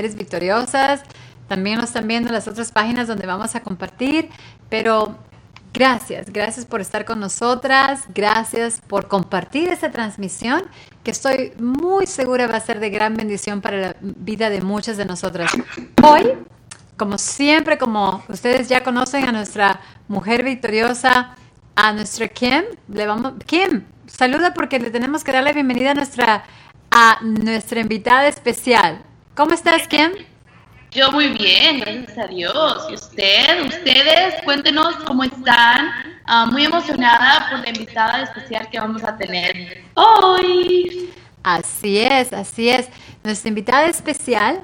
[0.00, 1.02] Mujeres Victoriosas.
[1.46, 4.30] También nos están viendo en las otras páginas donde vamos a compartir.
[4.70, 5.18] Pero
[5.74, 8.04] gracias, gracias por estar con nosotras.
[8.14, 10.62] Gracias por compartir esta transmisión
[11.04, 14.96] que estoy muy segura va a ser de gran bendición para la vida de muchas
[14.96, 15.52] de nosotras.
[16.02, 16.32] Hoy,
[16.96, 21.34] como siempre, como ustedes ya conocen a nuestra mujer victoriosa,
[21.76, 26.44] a nuestra Kim, le vamos, Kim, saluda porque le tenemos que dar la bienvenida nuestra,
[26.90, 29.04] a nuestra invitada especial.
[29.40, 30.10] ¿Cómo estás, Kim?
[30.90, 32.86] Yo muy bien, gracias a Dios.
[32.90, 33.64] ¿Y usted?
[33.68, 34.34] ¿Ustedes?
[34.44, 35.88] Cuéntenos cómo están.
[36.26, 41.10] Ah, muy emocionada por la invitada especial que vamos a tener hoy.
[41.42, 42.90] Así es, así es.
[43.24, 44.62] Nuestra invitada especial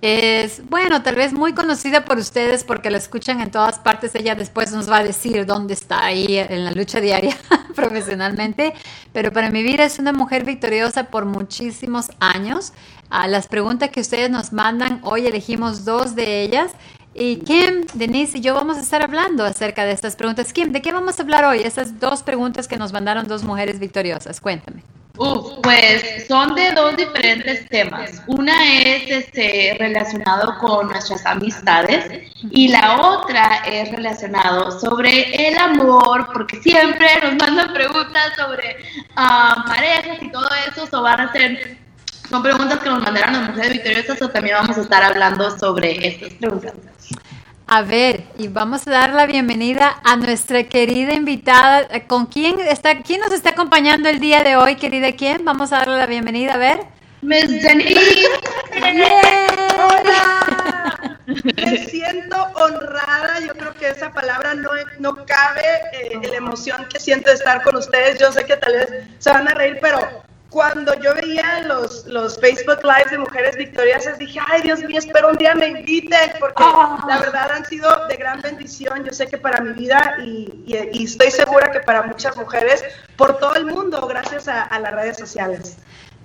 [0.00, 4.14] es, bueno, tal vez muy conocida por ustedes porque la escuchan en todas partes.
[4.14, 7.36] Ella después nos va a decir dónde está ahí en la lucha diaria
[7.74, 8.74] profesionalmente.
[9.12, 12.74] Pero para mi vida es una mujer victoriosa por muchísimos años.
[13.10, 16.72] A las preguntas que ustedes nos mandan, hoy elegimos dos de ellas.
[17.14, 20.52] Y Kim, Denise y yo vamos a estar hablando acerca de estas preguntas.
[20.52, 21.60] Kim, ¿de qué vamos a hablar hoy?
[21.60, 24.40] Esas dos preguntas que nos mandaron dos mujeres victoriosas.
[24.40, 24.82] Cuéntame.
[25.16, 28.22] Uf, pues son de dos diferentes temas.
[28.28, 36.28] Una es este, relacionado con nuestras amistades y la otra es relacionado sobre el amor,
[36.32, 38.76] porque siempre nos mandan preguntas sobre
[39.16, 41.78] uh, parejas y todo eso, o van a ser,
[42.28, 46.06] son preguntas que nos mandaron las mujeres victoriosas o también vamos a estar hablando sobre
[46.06, 46.74] estas preguntas.
[47.66, 51.86] A ver, y vamos a dar la bienvenida a nuestra querida invitada.
[52.06, 53.02] ¿Con quién está?
[53.02, 55.12] ¿Quién nos está acompañando el día de hoy, querida?
[55.12, 55.44] ¿Quién?
[55.44, 56.80] Vamos a darle la bienvenida, a ver.
[57.20, 58.26] Miss Denise.
[59.76, 61.18] ¡Hola!
[61.26, 66.98] Me siento honrada, yo creo que esa palabra no, no cabe, eh, la emoción que
[66.98, 69.98] siento de estar con ustedes, yo sé que tal vez se van a reír, pero
[70.50, 75.28] cuando yo veía los, los Facebook Lives de Mujeres Victoriosas, dije, ay Dios mío, espero
[75.30, 77.04] un día me inviten, porque ah.
[77.06, 81.04] la verdad han sido de gran bendición, yo sé que para mi vida y, y,
[81.04, 82.82] estoy segura que para muchas mujeres
[83.16, 85.76] por todo el mundo, gracias a, a las redes sociales.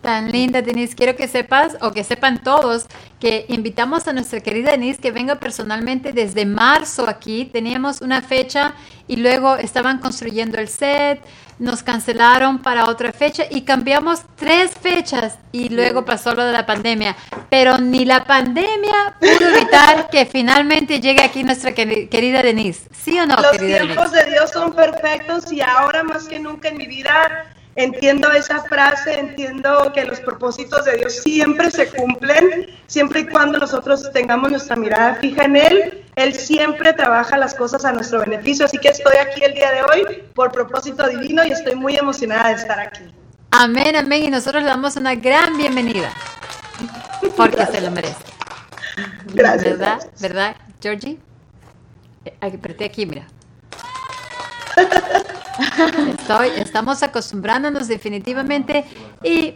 [0.03, 0.95] Tan linda, Denise.
[0.95, 2.88] Quiero que sepas o que sepan todos
[3.22, 7.45] que invitamos a nuestra querida Denise que venga personalmente desde marzo aquí.
[7.45, 8.73] Teníamos una fecha
[9.07, 11.22] y luego estaban construyendo el set,
[11.63, 16.66] nos cancelaron para otra fecha y cambiamos tres fechas y luego pasó lo de la
[16.66, 17.16] pandemia.
[17.50, 22.90] Pero ni la pandemia pudo evitar que finalmente llegue aquí nuestra querida Denise.
[22.91, 23.35] ¿Sí o no?
[23.38, 28.31] Los tiempos de Dios son perfectos y ahora más que nunca en mi vida Entiendo
[28.31, 34.12] esa frase, entiendo que los propósitos de Dios siempre se cumplen, siempre y cuando nosotros
[34.13, 36.03] tengamos nuestra mirada fija en Él.
[36.16, 39.81] Él siempre trabaja las cosas a nuestro beneficio, así que estoy aquí el día de
[39.84, 43.03] hoy por propósito divino y estoy muy emocionada de estar aquí.
[43.51, 46.12] Amén, amén, y nosotros le damos una gran bienvenida,
[47.35, 48.16] porque se lo merece.
[49.34, 49.78] Gracias.
[49.78, 50.00] ¿Verdad?
[50.19, 51.19] ¿Verdad, Georgie?
[52.25, 53.28] Eh, apreté aquí, mira.
[56.19, 58.85] Estoy, estamos acostumbrándonos definitivamente.
[59.23, 59.56] Y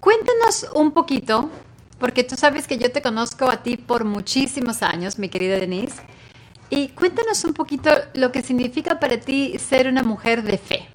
[0.00, 1.50] cuéntanos un poquito,
[1.98, 6.02] porque tú sabes que yo te conozco a ti por muchísimos años, mi querida Denise.
[6.70, 10.88] Y cuéntanos un poquito lo que significa para ti ser una mujer de fe.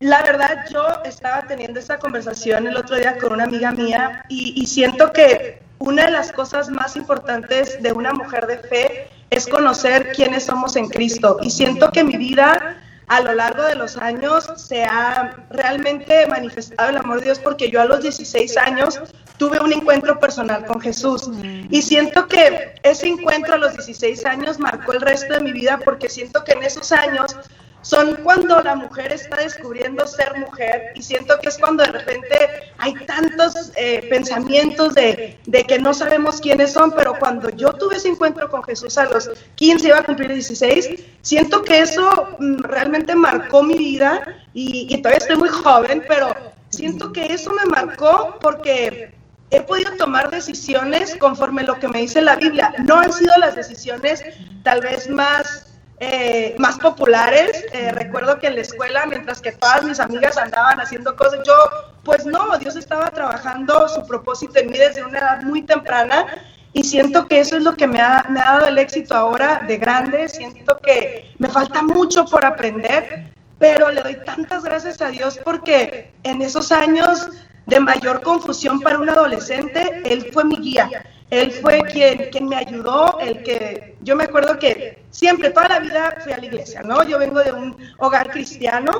[0.00, 4.60] La verdad, yo estaba teniendo esta conversación el otro día con una amiga mía y,
[4.60, 9.46] y siento que una de las cosas más importantes de una mujer de fe es
[9.46, 11.38] conocer quiénes somos en Cristo.
[11.42, 16.90] Y siento que mi vida a lo largo de los años se ha realmente manifestado
[16.90, 19.00] el amor de Dios porque yo a los 16 años
[19.36, 21.28] tuve un encuentro personal con Jesús.
[21.70, 25.80] Y siento que ese encuentro a los 16 años marcó el resto de mi vida
[25.84, 27.36] porque siento que en esos años
[27.84, 32.48] son cuando la mujer está descubriendo ser mujer y siento que es cuando de repente
[32.78, 37.96] hay tantos eh, pensamientos de, de, que no sabemos quiénes son, pero cuando yo tuve
[37.96, 40.88] ese encuentro con Jesús a los 15, iba a cumplir 16,
[41.20, 44.22] siento que eso mm, realmente marcó mi vida
[44.54, 46.34] y, y todavía estoy muy joven, pero
[46.70, 49.12] siento que eso me marcó porque
[49.50, 52.72] he podido tomar decisiones conforme lo que me dice la Biblia.
[52.84, 54.24] No han sido las decisiones
[54.62, 55.63] tal vez más
[56.00, 57.64] eh, más populares.
[57.72, 61.54] Eh, recuerdo que en la escuela, mientras que todas mis amigas andaban haciendo cosas, yo,
[62.02, 66.26] pues no, Dios estaba trabajando su propósito en mí desde una edad muy temprana
[66.72, 69.62] y siento que eso es lo que me ha, me ha dado el éxito ahora
[69.66, 70.28] de grande.
[70.28, 76.12] Siento que me falta mucho por aprender, pero le doy tantas gracias a Dios porque
[76.24, 77.28] en esos años
[77.66, 80.90] de mayor confusión para un adolescente, Él fue mi guía.
[81.30, 85.78] Él fue quien, quien me ayudó, el que yo me acuerdo que siempre, toda la
[85.78, 87.04] vida fui a la iglesia, ¿no?
[87.04, 88.90] Yo vengo de un hogar cristiano,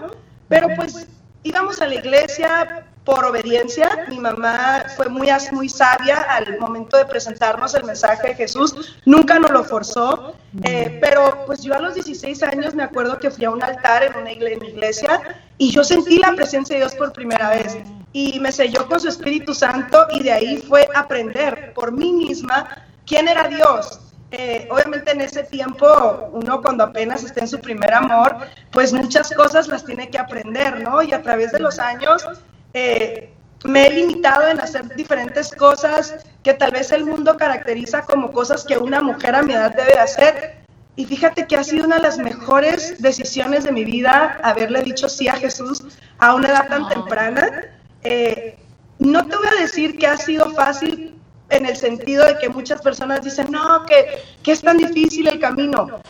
[0.48, 1.08] pero pues
[1.42, 4.06] íbamos a la iglesia, por obediencia.
[4.08, 9.38] Mi mamá fue muy, muy sabia al momento de presentarnos el mensaje de Jesús, nunca
[9.38, 13.44] nos lo forzó, eh, pero pues yo a los 16 años me acuerdo que fui
[13.44, 15.20] a un altar en una iglesia
[15.58, 17.76] y yo sentí la presencia de Dios por primera vez
[18.12, 22.68] y me selló con su Espíritu Santo y de ahí fue aprender por mí misma
[23.06, 27.92] quién era Dios, eh, obviamente en ese tiempo, uno cuando apenas está en su primer
[27.92, 28.36] amor,
[28.72, 31.02] pues muchas cosas las tiene que aprender, ¿no?
[31.02, 32.26] Y a través de los años
[32.72, 33.32] eh,
[33.64, 38.64] me he limitado en hacer diferentes cosas que tal vez el mundo caracteriza como cosas
[38.64, 40.64] que una mujer a mi edad debe hacer.
[40.96, 45.08] Y fíjate que ha sido una de las mejores decisiones de mi vida haberle dicho
[45.08, 45.82] sí a Jesús
[46.18, 47.62] a una edad tan temprana.
[48.02, 48.56] Eh,
[48.98, 51.13] no te voy a decir que ha sido fácil
[51.50, 55.38] en el sentido de que muchas personas dicen, no, que, que es tan difícil el
[55.40, 56.00] camino.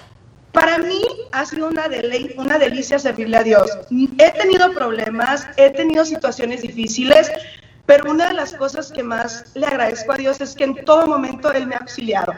[0.52, 1.02] Para mí
[1.32, 1.86] ha sido una,
[2.36, 3.70] una delicia servirle a Dios.
[3.90, 7.30] He tenido problemas, he tenido situaciones difíciles,
[7.86, 11.06] pero una de las cosas que más le agradezco a Dios es que en todo
[11.06, 12.32] momento Él me ha auxiliado.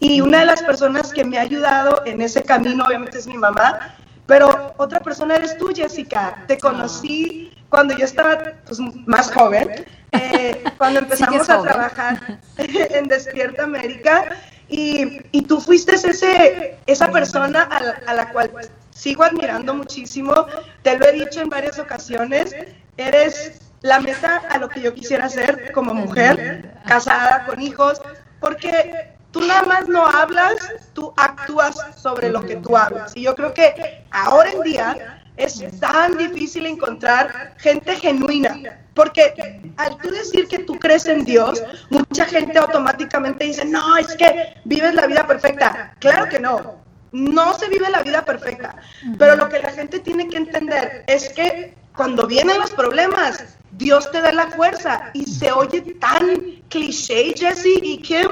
[0.00, 3.36] Y una de las personas que me ha ayudado en ese camino, obviamente, es mi
[3.36, 3.96] mamá,
[4.26, 6.44] pero otra persona eres tú, Jessica.
[6.46, 13.64] Te conocí cuando yo estaba pues, más joven eh, cuando empezamos a trabajar en Despierta
[13.64, 14.36] América
[14.68, 17.62] y, y, tú fuiste ese, esa persona
[18.06, 18.50] a la, cual
[18.90, 20.46] sigo admirando muchísimo,
[20.82, 22.54] te lo he dicho en varias ocasiones,
[22.98, 28.02] eres la meta a lo que yo quisiera ser como mujer, casada, con hijos,
[28.40, 30.56] porque tú nada más no hablas,
[30.92, 33.16] tú actúas sobre lo que tú hablas.
[33.16, 39.96] Y yo creo que ahora en día es tan difícil encontrar gente genuina, porque al
[39.98, 44.94] tú decir que tú crees en Dios, mucha gente automáticamente dice, no, es que vives
[44.94, 45.94] la vida perfecta.
[46.00, 46.76] Claro que no,
[47.12, 48.76] no se vive la vida perfecta,
[49.18, 54.10] pero lo que la gente tiene que entender es que cuando vienen los problemas, Dios
[54.10, 58.28] te da la fuerza y se oye tan cliché, Jesse y Kim,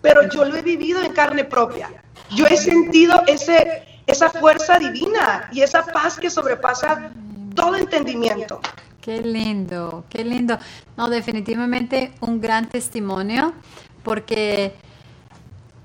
[0.00, 1.90] pero yo lo he vivido en carne propia.
[2.34, 7.10] Yo he sentido ese esa fuerza divina y esa paz que sobrepasa
[7.54, 8.60] todo entendimiento.
[9.00, 10.58] Qué lindo, qué lindo.
[10.96, 13.52] No, definitivamente un gran testimonio
[14.02, 14.74] porque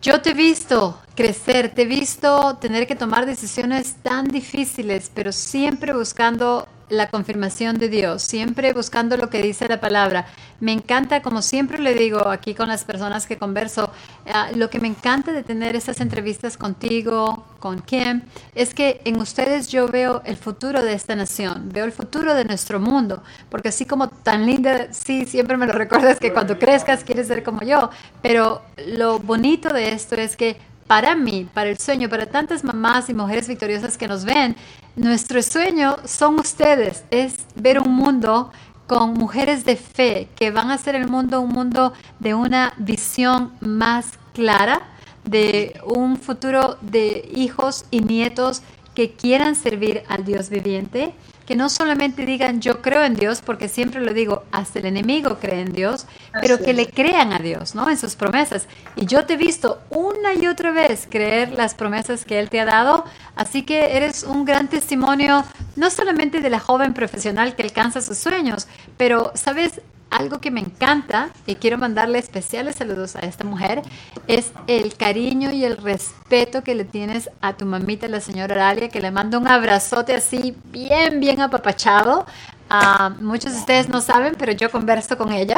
[0.02, 5.32] yo te he visto crecer, te he visto tener que tomar decisiones tan difíciles, pero
[5.32, 10.28] siempre buscando la confirmación de Dios, siempre buscando lo que dice la palabra.
[10.60, 13.90] Me encanta, como siempre le digo aquí con las personas que converso,
[14.32, 18.24] ah, lo que me encanta de tener estas entrevistas contigo, con Kim,
[18.56, 22.44] es que en ustedes yo veo el futuro de esta nación, veo el futuro de
[22.44, 27.04] nuestro mundo, porque así como tan linda, sí, siempre me lo recuerdas que cuando crezcas
[27.04, 27.90] quieres ser como yo,
[28.22, 30.58] pero lo bonito de esto es que
[30.92, 34.58] para mí, para el sueño, para tantas mamás y mujeres victoriosas que nos ven,
[34.98, 38.52] nuestro sueño son ustedes, es ver un mundo
[38.88, 43.54] con mujeres de fe que van a hacer el mundo un mundo de una visión
[43.62, 44.82] más clara,
[45.24, 48.62] de un futuro de hijos y nietos
[48.94, 51.14] que quieran servir al Dios viviente
[51.52, 55.38] que no solamente digan yo creo en Dios, porque siempre lo digo, hasta el enemigo
[55.38, 57.90] cree en Dios, pero que le crean a Dios, ¿no?
[57.90, 58.70] En sus promesas.
[58.96, 62.62] Y yo te he visto una y otra vez creer las promesas que Él te
[62.62, 63.04] ha dado,
[63.36, 65.44] así que eres un gran testimonio,
[65.76, 69.82] no solamente de la joven profesional que alcanza sus sueños, pero, ¿sabes?
[70.12, 73.82] Algo que me encanta y quiero mandarle especiales saludos a esta mujer
[74.28, 78.90] es el cariño y el respeto que le tienes a tu mamita, la señora Aralia,
[78.90, 82.26] que le mando un abrazote así bien, bien apapachado.
[82.70, 85.58] Uh, muchos de ustedes no saben, pero yo converso con ella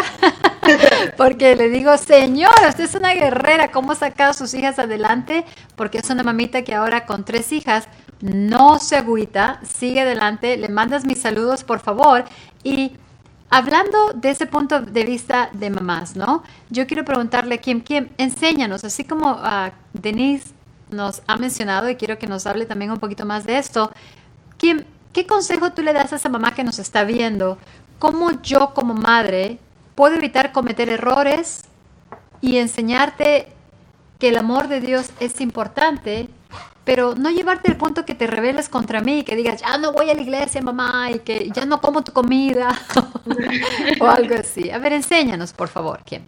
[1.17, 5.45] porque le digo, señora, usted es una guerrera, ¿cómo ha sacado a sus hijas adelante?
[5.75, 7.87] Porque es una mamita que ahora con tres hijas
[8.21, 12.25] no se agüita, sigue adelante, le mandas mis saludos por favor
[12.63, 12.93] y
[13.55, 16.41] Hablando de ese punto de vista de mamás, ¿no?
[16.71, 20.55] Yo quiero preguntarle, ¿quién, quién, enséñanos, así como uh, Denise
[20.89, 23.91] nos ha mencionado y quiero que nos hable también un poquito más de esto,
[24.57, 27.59] ¿quién, ¿qué consejo tú le das a esa mamá que nos está viendo?
[27.99, 29.59] ¿Cómo yo como madre
[29.93, 31.65] puedo evitar cometer errores
[32.41, 33.49] y enseñarte
[34.17, 36.27] que el amor de Dios es importante
[36.83, 39.93] pero no llevarte al punto que te rebeles contra mí y que digas, ya no
[39.93, 42.77] voy a la iglesia, mamá, y que ya no como tu comida,
[43.99, 44.69] o algo así.
[44.69, 46.25] A ver, enséñanos, por favor, ¿quién?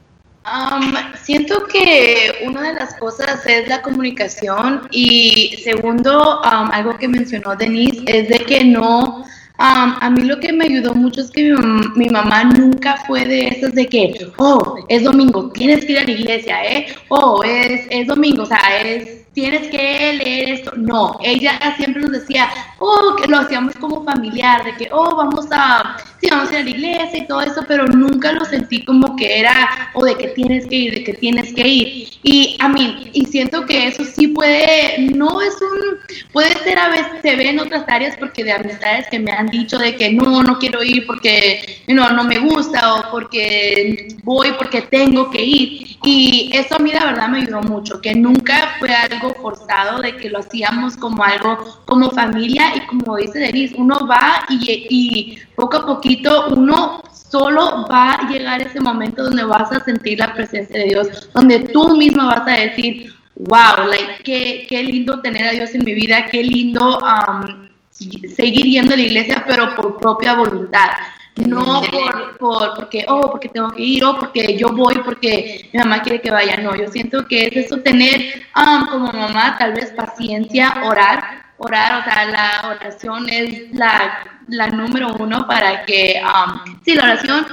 [1.24, 8.04] siento que una de las cosas es la comunicación y segundo, algo que mencionó Denise,
[8.06, 9.26] es de que no
[9.58, 11.56] a mí lo que me ayudó mucho es que
[11.96, 16.04] mi, mamá nunca fue de esas de que, oh, es domingo, tienes que ir a
[16.04, 16.88] la iglesia, ¿eh?
[17.10, 20.72] Oh, es, es domingo, o sea, es, tienes que leer esto.
[20.78, 25.46] no, ella siempre nos decía, oh, que lo hacíamos como familiar, de que, oh, vamos
[25.52, 28.84] a, sí, vamos a ir a la iglesia y todo eso, pero nunca lo sentí
[28.84, 32.10] como que era, o de que tienes que ir, de que tienes que ir.
[32.24, 35.98] Y a mí, y siento que eso sí puede, no es un,
[36.32, 39.45] puede ser a veces, se ve en otras áreas porque de amistades que me han
[39.50, 44.52] dicho de que no, no quiero ir porque no, no me gusta o porque voy
[44.58, 45.98] porque tengo que ir.
[46.04, 50.16] Y eso a mí la verdad me ayudó mucho, que nunca fue algo forzado de
[50.18, 55.40] que lo hacíamos como algo como familia y como dice Denise, uno va y, y
[55.56, 60.34] poco a poquito uno solo va a llegar ese momento donde vas a sentir la
[60.34, 65.48] presencia de Dios, donde tú misma vas a decir, wow, like, qué, qué lindo tener
[65.48, 69.98] a Dios en mi vida, qué lindo um, seguir yendo a la iglesia, pero por
[69.98, 70.90] propia voluntad.
[71.36, 75.80] No por, por, porque, oh, porque tengo que ir, o porque yo voy, porque mi
[75.80, 76.56] mamá quiere que vaya.
[76.58, 82.00] No, yo siento que es eso, tener um, como mamá tal vez paciencia, orar, orar,
[82.00, 87.46] o sea, la oración es la, la número uno para que, um, sí, la oración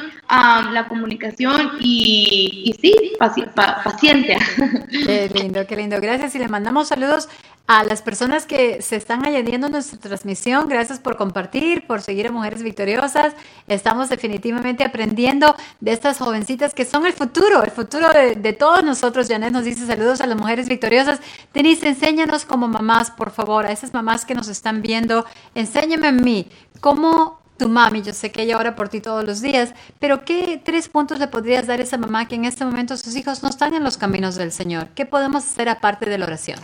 [0.72, 4.38] la comunicación y, y sí, paciencia.
[4.90, 6.00] Qué lindo, qué lindo.
[6.00, 7.28] Gracias y le mandamos saludos
[7.66, 10.68] a las personas que se están añadiendo a nuestra transmisión.
[10.68, 13.34] Gracias por compartir, por seguir a Mujeres Victoriosas.
[13.68, 18.82] Estamos definitivamente aprendiendo de estas jovencitas que son el futuro, el futuro de, de todos
[18.82, 19.28] nosotros.
[19.28, 21.20] Janet nos dice saludos a las Mujeres Victoriosas.
[21.52, 25.26] Denise, enséñanos como mamás, por favor, a esas mamás que nos están viendo.
[25.54, 26.48] Enséñame a mí
[26.80, 30.60] cómo tu mami, yo sé que ella ora por ti todos los días, pero ¿qué
[30.62, 33.48] tres puntos le podrías dar a esa mamá que en este momento sus hijos no
[33.48, 34.88] están en los caminos del Señor?
[34.96, 36.58] ¿Qué podemos hacer aparte de la oración?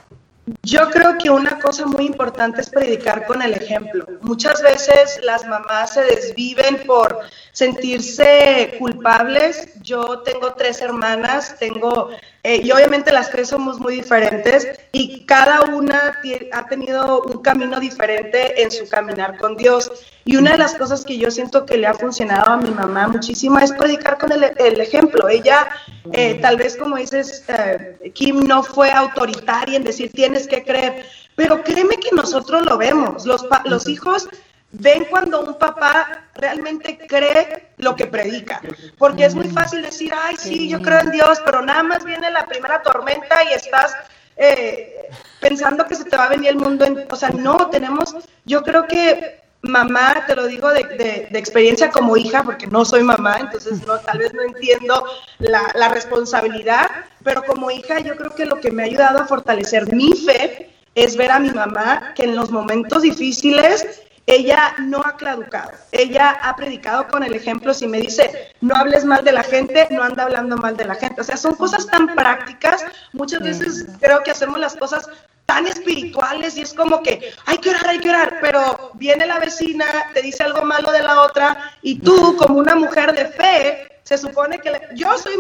[0.63, 4.07] Yo creo que una cosa muy importante es predicar con el ejemplo.
[4.23, 7.21] Muchas veces las mamás se desviven por
[7.53, 9.69] sentirse culpables.
[9.83, 12.11] Yo tengo tres hermanas, tengo
[12.49, 16.19] eh, y obviamente las tres somos muy diferentes y cada una
[16.53, 19.93] ha tenido un camino diferente en su caminar con Dios.
[20.25, 23.07] Y una de las cosas que yo siento que le ha funcionado a mi mamá
[23.07, 25.29] muchísimo es predicar con el, ejemplo.
[25.29, 25.69] Ella,
[26.13, 31.05] eh, tal vez como dices, eh, Kim no fue autoritaria en decir tienes que creer,
[31.37, 33.27] pero créeme que nosotros lo vemos.
[33.27, 34.27] Los, los hijos
[34.73, 38.61] ven cuando un papá realmente cree lo que predica.
[38.99, 42.31] Porque es muy fácil decir, ay, sí, yo creo en Dios, pero nada más viene
[42.31, 43.97] la primera tormenta y estás
[44.37, 45.09] eh,
[45.41, 46.85] pensando que se te va a venir el mundo.
[46.85, 52.17] En, o sea, no, tenemos, yo creo que mamá, te lo digo de, experiencia como
[52.17, 55.05] hija, porque no soy mamá, entonces no, tal vez no entiendo
[55.39, 56.89] la, la responsabilidad,
[57.25, 60.71] pero como hija yo creo que lo que me ha ayudado a fortalecer mi fe
[60.95, 66.39] es ver a mi mamá que en los momentos difíciles ella no ha claudicado, ella
[66.43, 70.03] ha predicado con el ejemplo, si me dice, no hables mal de la gente, no
[70.03, 71.23] anda hablando mal de la gente.
[71.23, 75.09] O sea, son cosas tan prácticas, muchas veces creo que hacemos las cosas
[75.47, 79.39] tan espirituales y es como que hay que orar, hay que orar, pero viene la
[79.39, 83.89] vecina, te dice algo malo de la otra y tú como una mujer de fe,
[84.03, 85.37] se supone que yo soy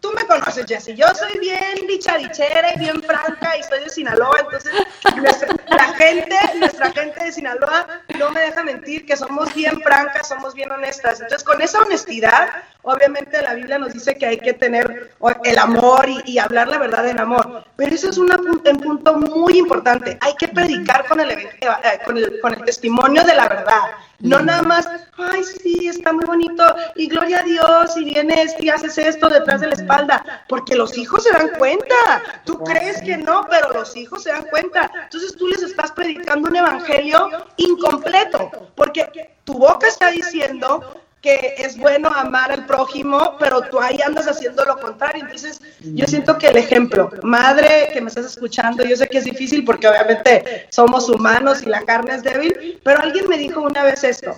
[0.00, 0.94] Tú me conoces, Jessy.
[0.94, 4.38] Yo soy bien dichadichera y bien franca y soy de Sinaloa.
[4.38, 4.72] Entonces,
[5.66, 10.54] la gente, nuestra gente de Sinaloa no me deja mentir que somos bien francas, somos
[10.54, 11.20] bien honestas.
[11.20, 12.48] Entonces, con esa honestidad,
[12.82, 15.12] obviamente la Biblia nos dice que hay que tener
[15.42, 17.64] el amor y, hablar la verdad en amor.
[17.74, 18.28] Pero eso es un
[18.80, 20.16] punto muy importante.
[20.20, 21.48] Hay que predicar con el, eh,
[22.64, 23.82] testimonio de la verdad.
[24.20, 26.64] No nada más, ay, sí, está muy bonito,
[26.96, 30.98] y gloria a Dios, y vienes y haces esto detrás de la espalda, porque los
[30.98, 32.42] hijos se dan cuenta.
[32.44, 34.90] Tú crees que no, pero los hijos se dan cuenta.
[35.04, 41.76] Entonces tú les estás predicando un evangelio incompleto, porque tu boca está diciendo, que es
[41.76, 45.24] bueno amar al prójimo, pero tú ahí andas haciendo lo contrario.
[45.24, 49.24] Entonces, yo siento que el ejemplo, madre que me estás escuchando, yo sé que es
[49.24, 53.82] difícil porque obviamente somos humanos y la carne es débil, pero alguien me dijo una
[53.82, 54.36] vez esto,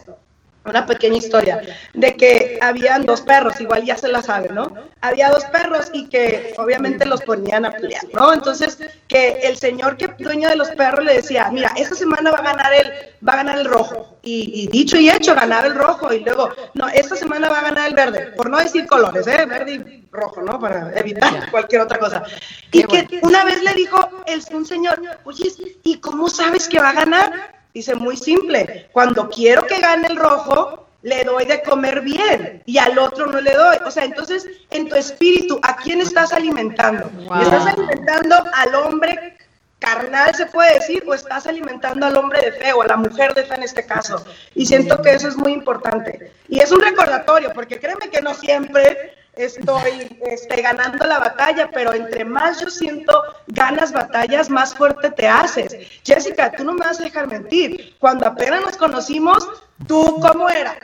[0.64, 1.62] una pequeña historia
[1.94, 4.72] de que habían dos perros, igual ya se la sabe, ¿no?
[5.00, 8.32] Había dos perros y que obviamente los ponían a pelear, ¿no?
[8.32, 12.38] Entonces, que el señor que dueño de los perros le decía, mira, esta semana va
[12.38, 12.92] a ganar el,
[13.26, 14.18] va a ganar el rojo.
[14.22, 16.12] Y, dicho y hecho, ganaba el rojo.
[16.12, 19.46] Y luego, no, esta semana va a ganar el verde, por no decir colores, ¿eh?
[19.46, 20.60] Verde y rojo, ¿no?
[20.60, 22.22] Para evitar cualquier otra cosa.
[22.70, 25.50] y que una vez le dijo el, un señor, oye,
[25.84, 27.59] ¿y cómo sabes que va a ganar?
[27.72, 32.78] Dice, muy simple, cuando quiero que gane el rojo, le doy de comer bien y
[32.78, 33.76] al otro no le doy.
[33.86, 37.10] O sea, entonces, en tu espíritu, ¿a quién estás alimentando?
[37.40, 39.36] ¿Estás alimentando al hombre
[39.78, 43.32] carnal, se puede decir, o estás alimentando al hombre de fe o a la mujer
[43.34, 44.24] de fe en este caso?
[44.54, 46.32] Y siento que eso es muy importante.
[46.48, 51.92] Y es un recordatorio, porque créeme que no siempre estoy este, ganando la batalla, pero
[51.92, 55.76] entre más yo siento ganas batallas, más fuerte te haces.
[56.04, 57.96] Jessica, tú no me vas a dejar mentir.
[57.98, 59.48] Cuando apenas nos conocimos,
[59.86, 60.76] ¿tú cómo era?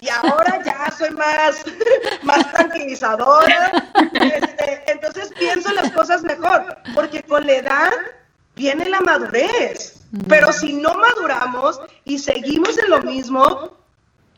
[0.00, 1.64] Y ahora ya soy más,
[2.22, 3.72] más tranquilizadora.
[4.14, 7.92] Este, entonces pienso las cosas mejor, porque con la edad
[8.54, 10.00] viene la madurez.
[10.28, 13.76] Pero si no maduramos y seguimos en lo mismo,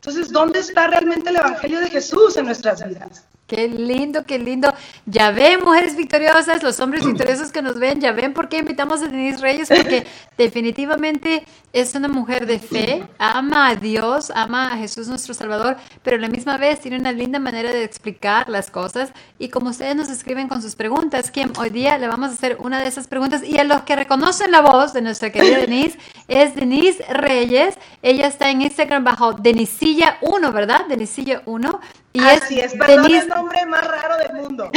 [0.07, 3.25] entonces, ¿dónde está realmente el Evangelio de Jesús en nuestras vidas?
[3.47, 4.73] Qué lindo, qué lindo.
[5.05, 9.01] Ya ven, mujeres victoriosas, los hombres victoriosos que nos ven, ya ven por qué invitamos
[9.01, 10.05] a Denise Reyes, porque
[10.37, 16.17] definitivamente es una mujer de fe, ama a Dios, ama a Jesús nuestro Salvador, pero
[16.17, 19.13] a la misma vez tiene una linda manera de explicar las cosas.
[19.39, 22.57] Y como ustedes nos escriben con sus preguntas, Kim, hoy día le vamos a hacer
[22.59, 23.43] una de esas preguntas.
[23.43, 27.75] Y a los que reconocen la voz de nuestra querida Denise, es Denise Reyes.
[28.01, 30.85] Ella está en Instagram bajo Denisilla1, ¿verdad?
[30.89, 31.79] Denisilla1.
[32.17, 34.71] Y Así es, es perdón, el nombre más raro del mundo.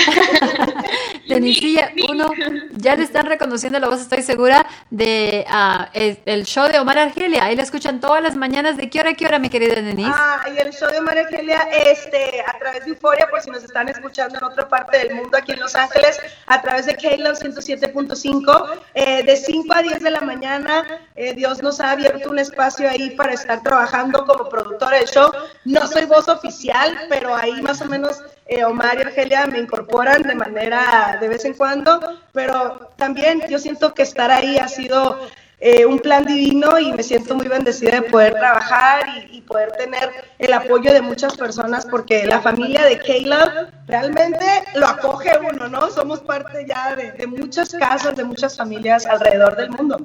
[1.28, 2.30] Denisilla, uno,
[2.72, 5.84] ya le están reconociendo la voz, estoy segura, de uh,
[6.26, 7.44] el show de Omar Argelia.
[7.44, 8.76] Ahí la escuchan todas las mañanas.
[8.76, 10.10] ¿De qué hora a qué hora, mi querida Denise?
[10.14, 13.64] Ah, y el show de Omar Argelia, este, a través de Euforia, por si nos
[13.64, 17.32] están escuchando en otra parte del mundo, aquí en Los Ángeles, a través de Kayla
[17.32, 20.84] 107.5, eh, de 5 a 10 de la mañana.
[21.16, 25.32] Eh, Dios nos ha abierto un espacio ahí para estar trabajando como productora del show.
[25.64, 30.22] No soy voz oficial, pero ahí más o menos eh, Omar y Argelia me incorporan
[30.22, 32.00] de manera de vez en cuando,
[32.32, 35.18] pero también yo siento que estar ahí ha sido
[35.60, 40.08] eh, un plan divino y me siento muy bendecida de poder trabajar y, poder tener
[40.38, 44.46] el apoyo de muchas personas porque la familia de Caleb realmente
[44.76, 45.90] lo acoge uno, ¿no?
[45.90, 49.96] Somos parte ya de, de muchas casas, de muchas familias alrededor del mundo.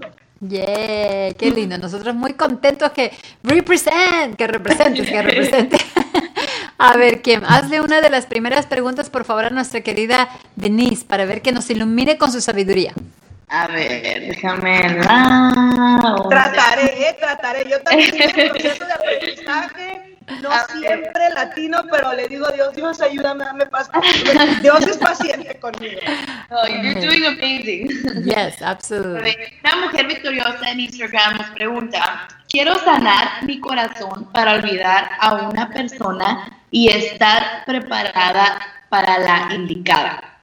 [0.41, 1.77] Yeah, qué lindo.
[1.77, 3.11] Nosotros muy contentos que
[3.43, 5.77] represent, que representes, que represente.
[6.77, 11.05] A ver, Kim, hazle una de las primeras preguntas, por favor, a nuestra querida Denise,
[11.05, 12.93] para ver que nos ilumine con su sabiduría.
[13.47, 16.17] A ver, déjame la...
[16.29, 17.69] Trataré, eh, trataré.
[17.69, 22.75] Yo también estoy en proceso de aprendizaje, no siempre latino, pero le digo a Dios,
[22.75, 23.89] Dios, ayúdame, dame paz.
[24.61, 26.01] Dios es paciente conmigo.
[26.49, 27.87] Oh, you're doing amazing.
[28.25, 29.35] Yes, absolutely.
[29.63, 35.69] Una mujer victoriosa en Instagram nos pregunta, quiero sanar mi corazón para olvidar a una
[35.69, 40.39] persona y estar preparada para la indicada.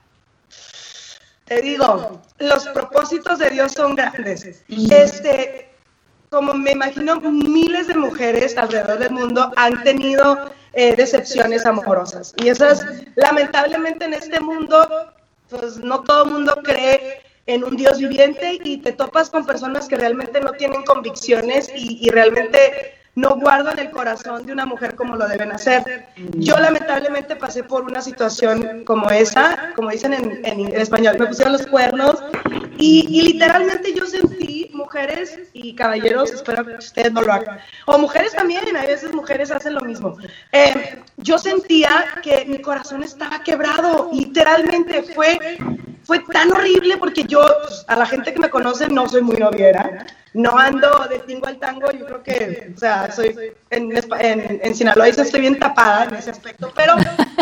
[1.45, 4.65] Te digo, los propósitos de Dios son grandes.
[4.69, 5.69] Este,
[6.31, 12.33] como me imagino, miles de mujeres alrededor del mundo han tenido eh, decepciones amorosas.
[12.39, 12.83] Y esas,
[13.17, 15.13] lamentablemente en este mundo,
[15.51, 19.89] pues no todo el mundo cree en un Dios viviente y te topas con personas
[19.89, 24.95] que realmente no tienen convicciones y, y realmente no guardan el corazón de una mujer
[24.95, 26.07] como lo deben hacer.
[26.35, 31.67] Yo lamentablemente pasé por una situación como esa, como dicen en, español, me pusieron los
[31.67, 32.23] cuernos
[32.79, 38.33] y, literalmente yo sentí mujeres y caballeros, espero que ustedes no lo hagan, o mujeres
[38.33, 40.17] también, a veces mujeres hacen lo mismo.
[40.53, 45.59] Eh, yo sentía que mi corazón estaba quebrado, literalmente fue,
[46.05, 47.41] fue tan horrible porque yo,
[47.87, 51.59] a la gente que me conoce, no soy muy noviera no ando de tingo al
[51.59, 53.37] tango, yo creo que, o sea, soy
[53.71, 56.95] en, en, en Sinaloa y estoy bien tapada en ese aspecto, pero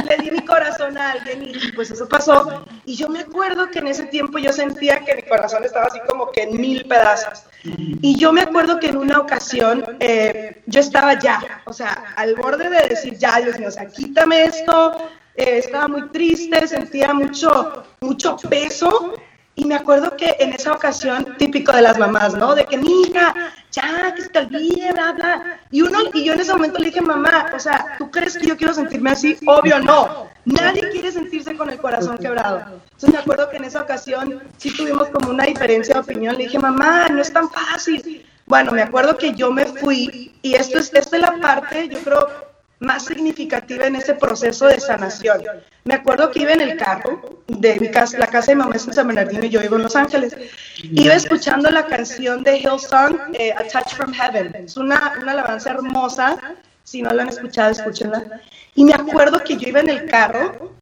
[0.09, 2.65] le di mi corazón a alguien y pues eso pasó.
[2.85, 6.01] Y yo me acuerdo que en ese tiempo yo sentía que mi corazón estaba así
[6.09, 7.45] como que en mil pedazos.
[7.63, 12.35] Y yo me acuerdo que en una ocasión eh, yo estaba ya, o sea, al
[12.35, 14.97] borde de decir, ya, Dios mío, o sea, quítame esto,
[15.41, 19.15] eh, estaba muy triste, sentía mucho, mucho peso
[19.55, 22.55] y me acuerdo que en esa ocasión, típico de las mamás, ¿no?
[22.55, 23.35] De que, mija,
[23.73, 25.61] ya, que se te olvide, bla, bla.
[25.71, 28.47] Y, uno, y yo en ese momento le dije, mamá, o sea, ¿tú crees que
[28.47, 29.37] yo quiero sentirme así?
[29.47, 30.29] Obvio no.
[30.45, 32.61] Nadie quiere sentirse con el corazón quebrado.
[32.85, 36.37] Entonces me acuerdo que en esa ocasión sí tuvimos como una diferencia de opinión.
[36.37, 38.27] Le dije, mamá, no es tan fácil.
[38.47, 41.99] Bueno, me acuerdo que yo me fui y esto es, esta es la parte, yo
[41.99, 42.50] creo,
[42.81, 45.43] más significativa en ese proceso de sanación.
[45.85, 48.87] Me acuerdo que iba en el carro de mi casa, la casa de mamá es
[48.87, 50.35] en San Bernardino y yo vivo en Los Ángeles.
[50.83, 54.55] Iba escuchando la canción de Hillsong, eh, A Touch from Heaven.
[54.65, 56.39] Es una, una alabanza hermosa.
[56.83, 58.41] Si no la han escuchado, escúchenla.
[58.75, 60.73] Y me acuerdo que yo iba en el carro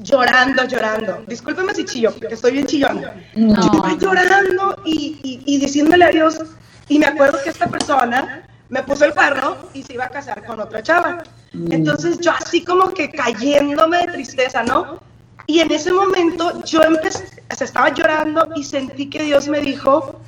[0.00, 1.24] llorando, llorando.
[1.28, 3.14] Discúlpeme si chillo, porque estoy bien chillona.
[3.34, 6.40] Yo iba llorando y, y, y diciéndole a Dios.
[6.88, 10.44] Y me acuerdo que esta persona me puso el carro y se iba a casar
[10.44, 11.22] con otra chava.
[11.70, 15.00] Entonces yo así como que cayéndome de tristeza, ¿no?
[15.46, 17.26] Y en ese momento yo empecé,
[17.56, 20.20] se estaba llorando y sentí que Dios me dijo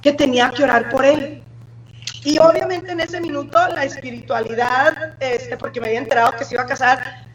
[0.00, 1.42] que tenía que orar por él.
[2.24, 6.62] Y obviamente en ese minuto la espiritualidad, este, porque me había enterado que se iba
[6.62, 7.26] a casar,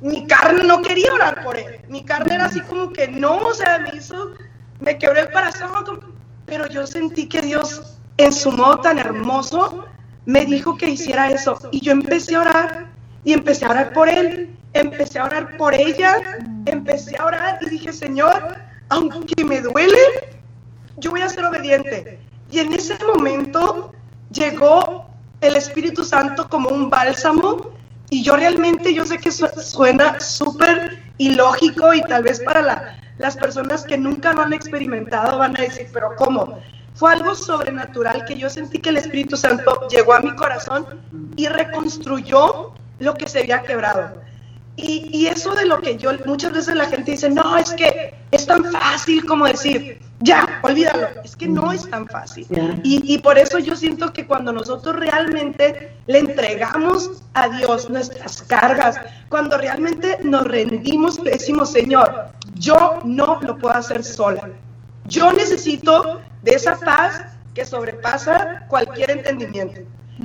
[0.00, 1.80] mi carne no quería orar por él.
[1.88, 4.34] Mi carne era así como que no, o sea, me hizo,
[4.80, 6.14] me quebró el corazón,
[6.46, 9.86] pero yo sentí que Dios en su modo tan hermoso
[10.26, 11.58] me dijo que hiciera eso.
[11.70, 12.86] Y yo empecé a orar
[13.24, 16.16] y empecé a orar por él, empecé a orar por ella,
[16.66, 18.56] empecé a orar y dije, Señor,
[18.88, 19.98] aunque me duele,
[20.98, 22.18] yo voy a ser obediente.
[22.50, 23.92] Y en ese momento
[24.30, 25.06] llegó
[25.40, 27.72] el Espíritu Santo como un bálsamo
[28.10, 33.84] y yo realmente, yo sé que suena súper ilógico y tal vez para las personas
[33.84, 36.58] que nunca lo han experimentado van a decir, pero ¿cómo?
[36.94, 40.86] Fue algo sobrenatural que yo sentí que el Espíritu Santo llegó a mi corazón
[41.36, 44.22] y reconstruyó lo que se había quebrado.
[44.76, 48.12] Y, y, eso de lo que yo, muchas veces la gente dice, no, es que
[48.32, 51.08] es tan fácil como decir, ya, olvídalo.
[51.22, 52.46] Es que no es tan fácil.
[52.82, 58.42] Y, y, por eso yo siento que cuando nosotros realmente le entregamos a Dios nuestras
[58.42, 64.48] cargas, cuando realmente nos rendimos, decimos, Señor, yo no lo puedo hacer sola.
[65.06, 67.22] Yo necesito de esa paz
[67.54, 69.80] que sobrepasa cualquier entendimiento.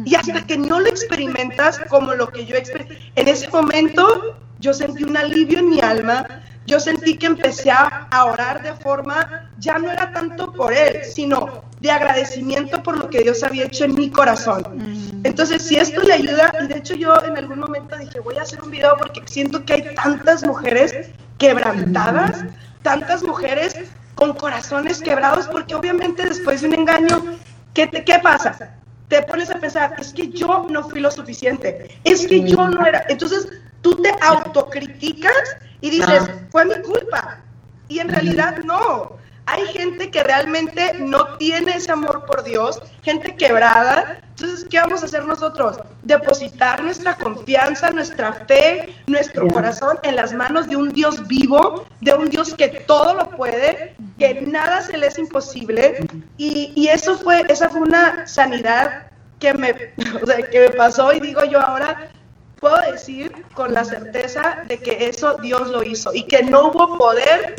[0.05, 4.73] Y hasta que no lo experimentas como lo que yo experimenté, en ese momento yo
[4.73, 6.25] sentí un alivio en mi alma,
[6.65, 11.63] yo sentí que empecé a, orar de forma, ya no era tanto por él, sino
[11.79, 14.63] de agradecimiento por lo que Dios había hecho en mi corazón.
[14.75, 15.25] Mm.
[15.25, 18.43] Entonces, si esto le ayuda, y de hecho yo en algún momento dije, voy a
[18.43, 22.45] hacer un video porque siento que hay tantas mujeres quebrantadas,
[22.83, 23.75] tantas mujeres
[24.15, 27.37] con corazones quebrados, porque obviamente después de un engaño,
[27.73, 28.75] ¿qué, qué pasa?
[29.07, 32.85] Te pones a pensar, es que yo no fui lo suficiente, es que yo no
[32.85, 33.05] era.
[33.09, 33.47] Entonces
[33.81, 36.39] tú te autocriticas y dices, ah.
[36.51, 37.39] fue mi culpa.
[37.87, 39.17] Y en realidad no.
[39.51, 44.21] Hay gente que realmente no tiene ese amor por Dios, gente quebrada.
[44.29, 45.79] Entonces, ¿qué vamos a hacer nosotros?
[46.03, 52.13] Depositar nuestra confianza, nuestra fe, nuestro corazón en las manos de un Dios vivo, de
[52.13, 56.07] un Dios que todo lo puede, que nada se le es imposible.
[56.37, 59.07] Y, y eso fue, esa fue una sanidad
[59.39, 59.71] que me,
[60.21, 62.11] o sea, que me pasó y digo yo ahora,
[62.59, 66.99] puedo decir con la certeza de que eso Dios lo hizo y que no hubo
[66.99, 67.55] poder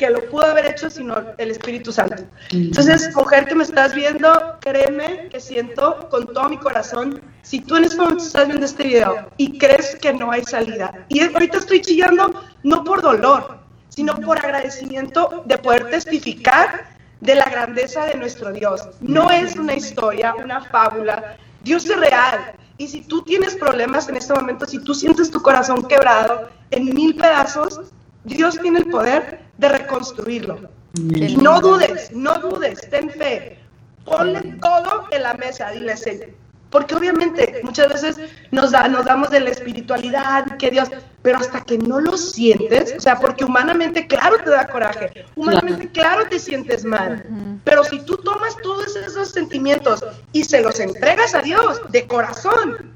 [0.00, 2.24] que lo pudo haber hecho sino el Espíritu Santo.
[2.50, 7.76] Entonces, mujer que me estás viendo, créeme que siento con todo mi corazón, si tú
[7.76, 11.58] en este momento estás viendo este video y crees que no hay salida, y ahorita
[11.58, 13.58] estoy chillando no por dolor,
[13.90, 18.88] sino por agradecimiento de poder testificar de la grandeza de nuestro Dios.
[19.02, 22.54] No es una historia, una fábula, Dios es real.
[22.78, 26.86] Y si tú tienes problemas en este momento, si tú sientes tu corazón quebrado en
[26.94, 27.82] mil pedazos,
[28.24, 30.70] Dios tiene el poder de reconstruirlo.
[30.94, 33.58] Y no dudes, no dudes, ten fe.
[34.04, 36.30] Ponle todo en la mesa, dile, Señor,
[36.70, 40.88] porque obviamente muchas veces nos, da, nos damos de la espiritualidad, que Dios,
[41.22, 45.90] pero hasta que no lo sientes, o sea, porque humanamente claro te da coraje, humanamente
[45.90, 46.26] claro.
[46.28, 47.24] te sientes mal,
[47.64, 52.92] pero si tú tomas todos esos sentimientos y se los entregas a Dios de corazón,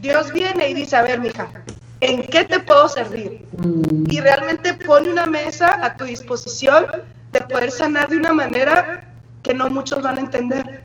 [0.00, 1.48] Dios viene y dice, a ver, mija,
[2.02, 3.46] ¿en qué te puedo servir?
[4.10, 6.86] Y realmente pone una mesa a tu disposición
[7.32, 9.08] de poder sanar de una manera
[9.42, 10.82] que no muchos van a entender.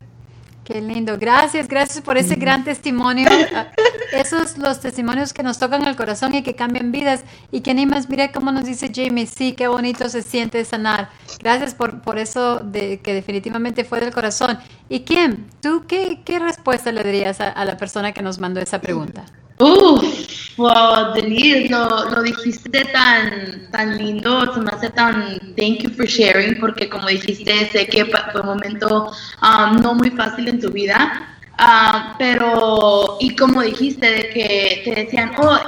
[0.64, 1.18] Qué lindo.
[1.18, 3.26] Gracias, gracias por ese gran testimonio.
[3.54, 3.68] Ah,
[4.12, 8.08] esos los testimonios que nos tocan el corazón y que cambian vidas y que animas.
[8.08, 11.08] Mira cómo nos dice Jamie, sí, qué bonito se siente sanar.
[11.42, 14.58] Gracias por, por eso de que definitivamente fue del corazón.
[14.88, 18.80] ¿Y Kim, tú qué, qué respuesta le darías a la persona que nos mandó esa
[18.80, 19.24] pregunta?
[19.60, 26.06] Uf, wow, Denise, lo, dijiste tan, tan lindo, se me hace tan thank you for
[26.06, 29.10] sharing, porque como dijiste, sé que fue un momento
[29.42, 34.94] um, no muy fácil en tu vida, uh, pero, y como dijiste, de que te
[34.94, 35.58] decían, oh,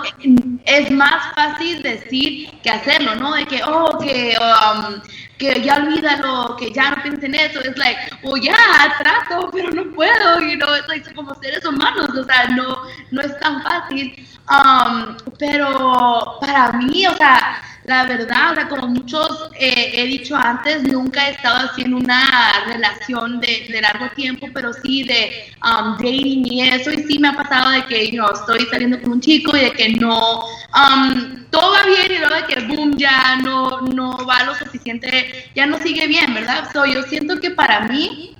[0.66, 3.34] es más fácil decir que hacerlo, ¿no?
[3.34, 4.36] De que, oh, que...
[4.38, 5.00] Um,
[5.40, 7.60] que ya olvídalo, que ya no piensen en eso.
[7.60, 8.54] Es like, oh ya,
[8.98, 13.40] trato, pero no puedo, you know, es como seres humanos, o sea, no, no es
[13.40, 14.28] tan fácil.
[14.50, 21.26] Um, pero para mí, o sea, la verdad, como muchos eh, he dicho antes, nunca
[21.26, 26.92] he estado en una relación de, largo tiempo, pero sí de um, dating y eso,
[26.92, 29.72] y sí me ha pasado de que yo estoy saliendo con un chico y de
[29.72, 34.44] que no, um, todo va bien y luego de que boom, ya no, no va
[34.44, 36.70] lo suficiente, ya no sigue bien, ¿verdad?
[36.72, 38.36] So, yo siento que para mí,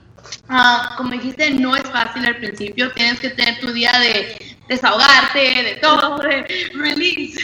[0.49, 5.63] uh, como dijiste, no es fácil al principio, tienes que tener tu día de desahogarte,
[5.65, 6.17] de todo,
[6.75, 7.41] release,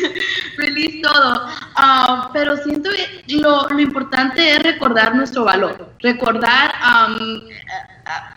[0.57, 1.47] release todo.
[1.75, 6.73] Ah, pero siento que lo, lo, importante es recordar nuestro valor, recordar,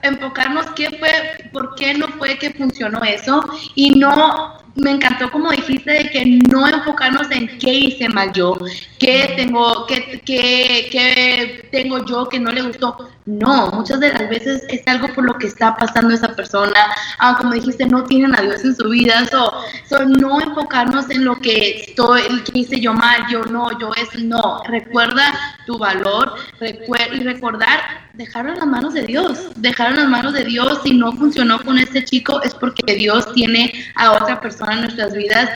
[0.02, 3.44] enfocarnos qué fue, por qué no fue que funcionó eso
[3.76, 8.58] y no me encantó como dijiste de que no enfocarnos en qué hice mal yo,
[8.98, 13.10] qué tengo, qué, qué, qué tengo yo que no le gustó.
[13.26, 16.80] No, muchas de las veces es algo por lo que está pasando esa persona.
[17.20, 19.28] Ah, como dijiste, no tienen a Dios en su vida.
[19.28, 19.52] So,
[19.88, 24.24] so no enfocarnos en lo que estoy, que hice yo mal, yo no, yo es
[24.24, 24.64] no.
[24.64, 25.34] Recuerda
[25.68, 29.50] tu valor y recordar, dejarlo en las manos de Dios.
[29.56, 30.82] Dejarlo en las manos de Dios.
[30.84, 35.14] Si no funcionó con este chico, es porque Dios tiene a otra persona en nuestras
[35.14, 35.50] vidas.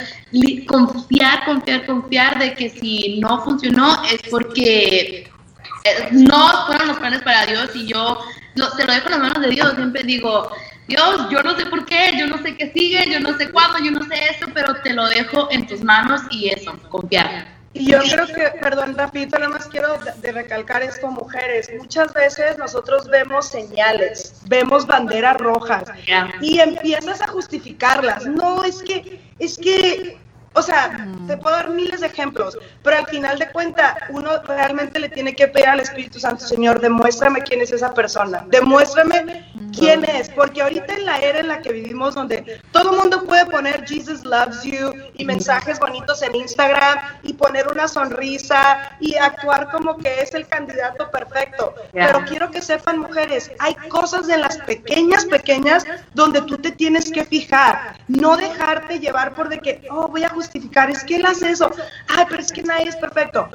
[0.65, 5.29] Confiar, confiar, confiar de que si no funcionó es porque
[5.83, 8.17] eh, no fueron los planes para Dios y yo
[8.77, 9.75] te lo dejo en las manos de Dios.
[9.75, 10.49] Siempre digo,
[10.87, 13.79] Dios, yo no sé por qué, yo no sé qué sigue, yo no sé cuándo,
[13.79, 17.52] yo no sé eso, pero te lo dejo en tus manos y eso, confiar.
[17.73, 21.71] Y yo creo que, perdón, Rapito, nada más quiero de, recalcar esto, mujeres.
[21.77, 25.83] Muchas veces nosotros vemos señales, vemos banderas rojas
[26.41, 28.25] y empiezas a justificarlas.
[28.27, 30.19] No, es que, es que
[30.53, 34.99] o sea, te puedo dar miles de ejemplos, pero al final de cuentas, uno realmente
[34.99, 39.45] le tiene que pedir al Espíritu Santo, Señor, demuéstrame quién es esa persona, demuéstrame
[39.77, 43.23] quién es, porque ahorita en la era en la que vivimos, donde todo el mundo
[43.23, 49.15] puede poner Jesus loves you y mensajes bonitos en Instagram y poner una sonrisa y
[49.15, 54.41] actuar como que es el candidato perfecto, pero quiero que sepan, mujeres, hay cosas en
[54.41, 59.87] las pequeñas, pequeñas, donde tú te tienes que fijar, no dejarte llevar por de que,
[59.89, 61.71] oh, voy a justificar, es que él hace eso.
[62.07, 63.49] Ay, pero es que nadie es perfecto.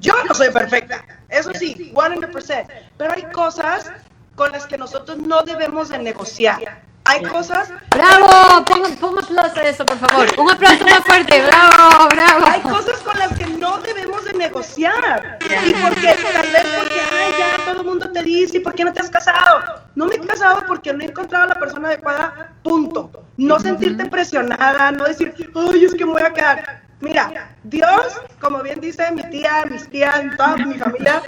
[0.00, 2.66] Yo no soy perfecta, eso sí, 100%.
[2.96, 3.90] Pero hay cosas
[4.34, 6.82] con las que nosotros no debemos de negociar.
[7.04, 7.70] Hay cosas...
[7.90, 8.64] ¡Bravo!
[8.64, 10.28] Ponga, un aplauso a eso, por favor.
[10.38, 11.42] Un aplauso más fuerte.
[11.42, 12.08] ¡Bravo!
[12.08, 12.46] ¡Bravo!
[12.46, 15.38] Hay cosas con las que no debemos de negociar.
[15.66, 18.84] Y porque tal vez porque, ay, ya todo el mundo te dice, ¿y por qué
[18.84, 19.82] no te has casado?
[19.94, 23.10] No me he casado porque no he encontrado a la persona adecuada, punto.
[23.40, 26.82] No sentirte presionada, no decir, ay, es que me voy a quedar.
[27.00, 31.22] Mira, Dios, como bien dice mi tía, mis tías, toda mi familia,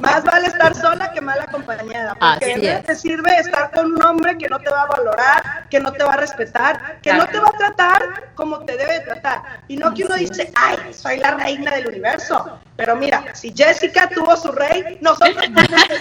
[0.00, 2.16] más vale estar sola que mal acompañada.
[2.16, 5.78] Porque de te sirve estar con un hombre que no te va a valorar, que
[5.78, 9.60] no te va a respetar, que no te va a tratar como te debe tratar.
[9.68, 12.58] Y no que uno dice, ay, soy la reina del universo.
[12.74, 16.00] Pero mira, si Jessica tuvo su rey, nosotros podemos tener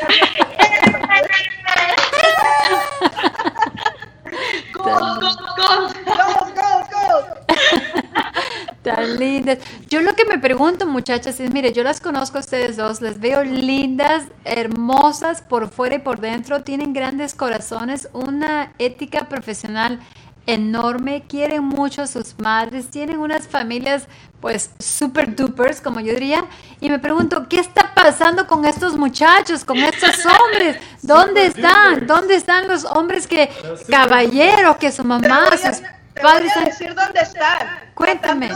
[4.74, 5.30] Go, go, go.
[6.06, 7.46] Go, go, go.
[8.84, 9.60] Tan lindas.
[9.90, 13.20] Yo lo que me pregunto, muchachas, es, mire, yo las conozco a ustedes dos, les
[13.20, 20.00] veo lindas, hermosas por fuera y por dentro, tienen grandes corazones, una ética profesional
[20.46, 24.08] enorme, quieren mucho a sus madres, tienen unas familias
[24.42, 26.46] pues super dupers, como yo diría,
[26.80, 30.78] y me pregunto, ¿qué está pasando con estos muchachos, con estos hombres?
[31.02, 32.06] ¿Dónde están?
[32.06, 33.50] ¿Dónde están los hombres que,
[33.90, 35.50] caballeros, que su mamá,
[36.16, 37.92] te voy a decir dónde están.
[37.94, 38.50] Cuéntame.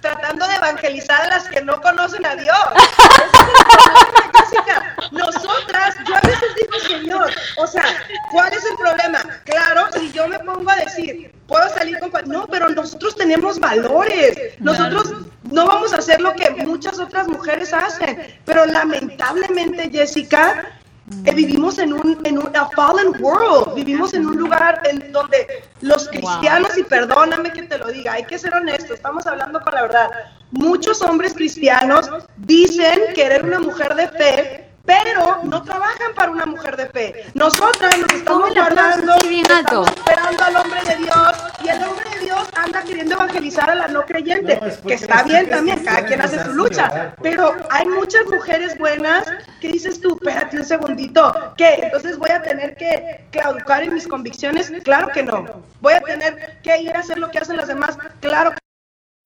[0.00, 2.58] Tratando de, evangelizar a las que no conocen a Dios.
[4.34, 7.84] Jessica, nosotras, yo a veces digo, Señor, o sea,
[8.30, 9.22] ¿cuál es el problema?
[9.44, 12.10] Claro, si yo me pongo a decir, puedo salir con...
[12.26, 14.36] No, pero nosotros tenemos valores.
[14.58, 15.12] Nosotros
[15.50, 18.38] no vamos a hacer lo que muchas otras mujeres hacen.
[18.44, 20.77] Pero lamentablemente, Jessica,
[21.24, 26.08] que vivimos en un, en un fallen world, vivimos en un lugar en donde los
[26.08, 29.82] cristianos, y perdóname que te lo diga, hay que ser honesto, estamos hablando con la
[29.82, 30.10] verdad,
[30.50, 36.74] muchos hombres cristianos dicen querer una mujer de fe, pero no trabajan para una mujer
[36.74, 37.26] de fe.
[37.34, 42.48] Nosotras nos estamos guardando, estamos esperando al hombre de Dios y el hombre de Dios
[42.56, 46.54] anda queriendo evangelizar a la no creyente, que está bien también, cada quien hace su
[46.54, 49.26] lucha, pero hay muchas mujeres buenas
[49.60, 51.80] que dices tú, espérate un segundito, ¿qué?
[51.82, 55.64] Entonces voy a tener que claudicar en mis convicciones, claro que no.
[55.82, 58.58] Voy a tener que ir a hacer lo que hacen las demás, claro que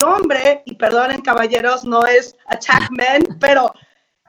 [0.05, 0.17] no.
[0.17, 3.73] hombre, y perdonen caballeros, no es attack men, pero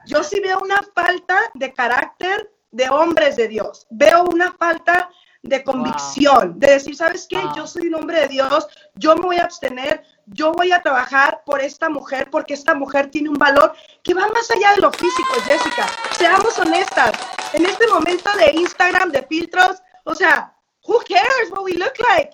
[0.06, 3.86] yo sí veo una falta de carácter de hombres de Dios.
[3.90, 5.08] Veo una falta
[5.42, 7.38] de convicción, de decir, ¿sabes qué?
[7.54, 11.42] Yo soy un hombre de Dios, yo me voy a abstener, yo voy a trabajar
[11.44, 14.90] por esta mujer porque esta mujer tiene un valor que va más allá de lo
[14.90, 15.86] físico, Jessica.
[16.16, 17.12] Seamos honestas,
[17.52, 22.30] en este momento de Instagram, de filtros, o sea, who cares what we look like?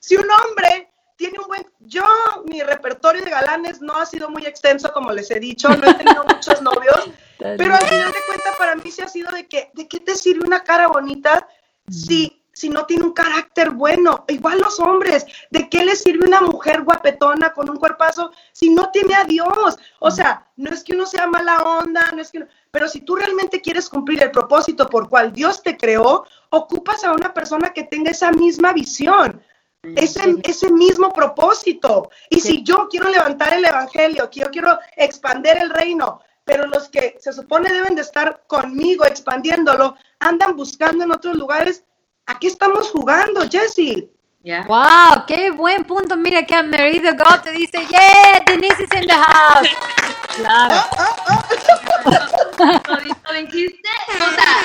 [0.00, 0.91] si un hombre
[1.22, 1.64] tiene un buen...
[1.78, 2.04] Yo,
[2.46, 5.94] mi repertorio de galanes no ha sido muy extenso, como les he dicho, no he
[5.94, 9.70] tenido muchos novios, pero al final de cuentas para mí sí ha sido de que,
[9.72, 11.46] ¿de qué te sirve una cara bonita
[11.88, 14.24] si, si no tiene un carácter bueno?
[14.26, 18.90] Igual los hombres, ¿de qué les sirve una mujer guapetona con un cuerpazo si no
[18.90, 19.76] tiene a Dios?
[20.00, 22.44] O sea, no es que uno sea mala onda, no es que...
[22.72, 27.12] Pero si tú realmente quieres cumplir el propósito por cual Dios te creó, ocupas a
[27.12, 29.40] una persona que tenga esa misma visión.
[29.82, 32.10] Ese, ese mismo propósito.
[32.30, 36.88] Y si yo quiero levantar el evangelio, que yo quiero expander el reino, pero los
[36.88, 41.84] que se supone deben de estar conmigo expandiéndolo, andan buscando en otros lugares,
[42.26, 44.08] ¿a qué estamos jugando, Jesse?
[44.66, 46.16] Wow, qué buen punto.
[46.16, 49.68] Mira que Mary the God te dice, yeah, Denise is in the house.
[50.34, 50.74] Claro.
[53.24, 53.88] ¿Lo dijiste?
[54.14, 54.64] O sea,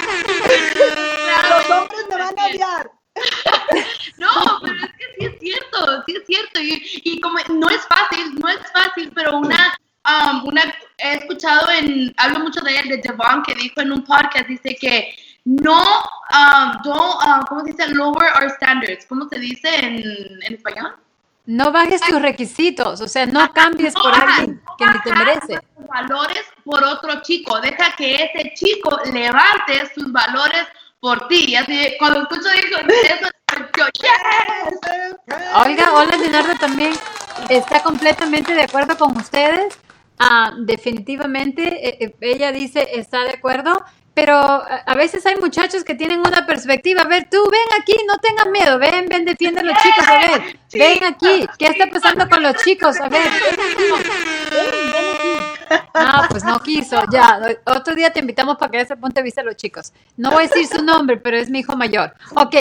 [1.50, 2.97] los hombres me van a odiar.
[4.18, 4.30] No,
[4.64, 6.60] pero es que sí es cierto, sí es cierto.
[6.60, 10.64] Y, y como no es fácil, no es fácil, pero una, um, una,
[10.98, 14.76] he escuchado en, hablo mucho de él, de Devon, que dijo en un podcast, dice
[14.80, 17.88] que no, um, don't, um, ¿cómo se dice?
[17.90, 19.06] Lower our standards.
[19.06, 19.98] ¿Cómo se dice en,
[20.44, 20.96] en español?
[21.46, 25.60] No bajes tus requisitos, o sea, no cambies por alguien que ni te merece.
[25.78, 27.62] Tus valores por otro chico.
[27.62, 30.68] Deja que ese chico levante sus valores
[31.00, 31.46] por ti.
[31.48, 33.30] Y así, cuando escucho eso, eso
[33.78, 35.28] yo, yes.
[35.66, 36.94] Oiga, hola Leonardo también
[37.50, 39.78] está completamente de acuerdo con ustedes.
[40.20, 43.84] Ah, definitivamente, eh, eh, ella dice está de acuerdo
[44.18, 47.04] pero a veces hay muchachos que tienen una perspectiva.
[47.04, 50.18] A ver, tú ven aquí, no tengas miedo, ven, ven, defiende a los chicos, a
[50.18, 53.00] ver, ven aquí, ¿qué está pasando con los chicos?
[53.00, 53.84] A ver, ven aquí,
[54.50, 55.37] ven, ven aquí.
[55.94, 59.42] No, pues no quiso, ya, otro día te invitamos para que ese punto de vista
[59.42, 59.92] a los chicos.
[60.16, 62.14] No voy a decir su nombre, pero es mi hijo mayor.
[62.36, 62.56] Ok,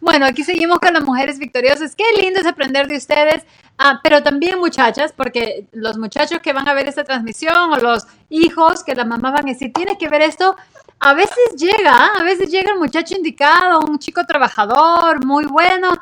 [0.00, 1.94] Bueno, aquí seguimos con las mujeres victoriosas.
[1.94, 3.44] Qué lindo es aprender de ustedes.
[3.78, 8.06] Ah, pero también muchachas, porque los muchachos que van a ver esta transmisión o los
[8.28, 10.56] hijos que las mamás van a decir, tienes que ver esto,
[10.98, 15.92] a veces llega, a veces llega el muchacho indicado, un chico trabajador, muy bueno,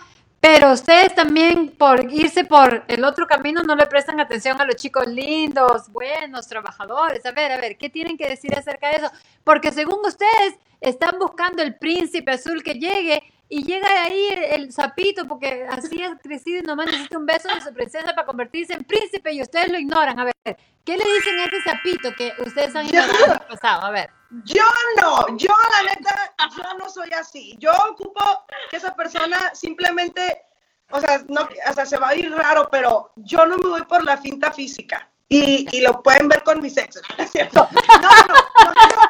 [0.40, 4.76] pero ustedes también por irse por el otro camino no le prestan atención a los
[4.76, 7.26] chicos lindos, buenos, trabajadores.
[7.26, 9.10] A ver, a ver, ¿qué tienen que decir acerca de eso?
[9.42, 15.26] Porque según ustedes están buscando el príncipe azul que llegue y llega ahí el, sapito,
[15.26, 18.84] porque así ha crecido y nomás necesita un beso de su princesa para convertirse en
[18.84, 20.20] príncipe y ustedes lo ignoran.
[20.20, 23.86] A ver, ¿qué le dicen a este sapito que ustedes han ignorado en el pasado?
[23.86, 24.17] A ver.
[24.44, 24.64] Yo
[25.00, 27.56] no, yo la neta, yo no soy así.
[27.58, 28.22] Yo ocupo
[28.70, 30.44] que esa persona simplemente,
[30.90, 33.82] o sea, no, o sea, se va a ir raro, pero yo no me voy
[33.84, 35.08] por la finta física.
[35.30, 37.68] Y, y lo pueden ver con mis exes, ¿no es cierto?
[37.72, 39.00] No, no, no, no,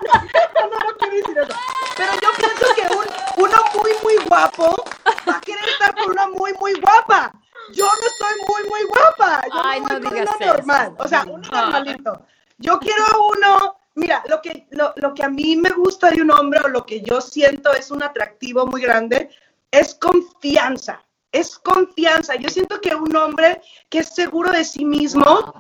[0.65, 1.59] no, no, no, quiero decir eso.
[1.97, 4.85] Pero yo pienso que un, uno muy, muy guapo
[5.29, 7.33] va a querer estar con una muy, muy guapa.
[7.73, 9.43] Yo no estoy muy, muy guapa.
[9.47, 10.95] Yo Ay, no, no voy digas con uno normal.
[10.99, 12.27] O sea, uno normalito.
[12.59, 13.77] Yo quiero a uno.
[13.99, 16.87] Mira, lo que, lo, lo que a mí me gusta de un hombre o lo
[16.87, 19.29] que yo siento es un atractivo muy grande
[19.73, 21.05] es confianza.
[21.33, 22.37] Es confianza.
[22.37, 25.53] Yo siento que un hombre que es seguro de sí mismo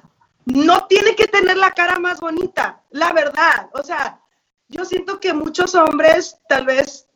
[0.46, 3.68] no tiene que tener la cara más bonita, la verdad.
[3.74, 4.20] O sea,
[4.68, 7.08] yo siento que muchos hombres tal vez,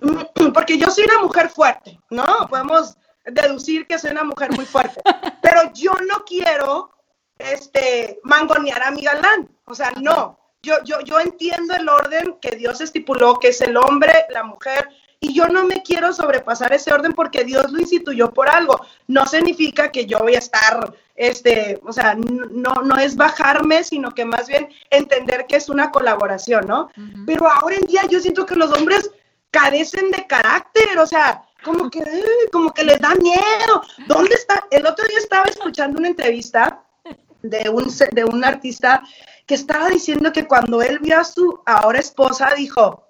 [0.54, 2.46] porque yo soy una mujer fuerte, ¿no?
[2.48, 5.00] Podemos deducir que soy una mujer muy fuerte,
[5.42, 6.92] pero yo no quiero
[7.38, 9.48] este, mangonear a mi galán.
[9.64, 10.38] O sea, no.
[10.66, 14.88] Yo, yo, yo entiendo el orden que Dios estipuló, que es el hombre, la mujer,
[15.20, 18.84] y yo no me quiero sobrepasar ese orden porque Dios lo instituyó por algo.
[19.06, 24.10] No significa que yo voy a estar, este, o sea, no, no es bajarme, sino
[24.10, 26.90] que más bien entender que es una colaboración, ¿no?
[27.26, 29.08] Pero ahora en día yo siento que los hombres
[29.52, 32.02] carecen de carácter, o sea, como que,
[32.50, 33.82] como que les da miedo.
[34.08, 34.64] ¿Dónde está?
[34.72, 36.82] El otro día estaba escuchando una entrevista
[37.50, 39.02] de un, de un artista
[39.46, 43.02] que estaba diciendo que cuando él vio a su ahora esposa, dijo,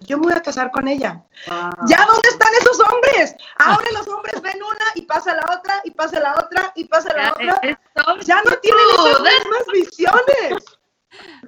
[0.00, 1.22] yo me voy a casar con ella.
[1.46, 3.34] ¿Ya dónde están esos hombres?
[3.58, 7.14] Ahora los hombres ven una y pasa la otra, y pasa la otra, y pasa
[7.14, 7.60] la otra.
[8.22, 10.64] Ya no tienen esas mismas visiones.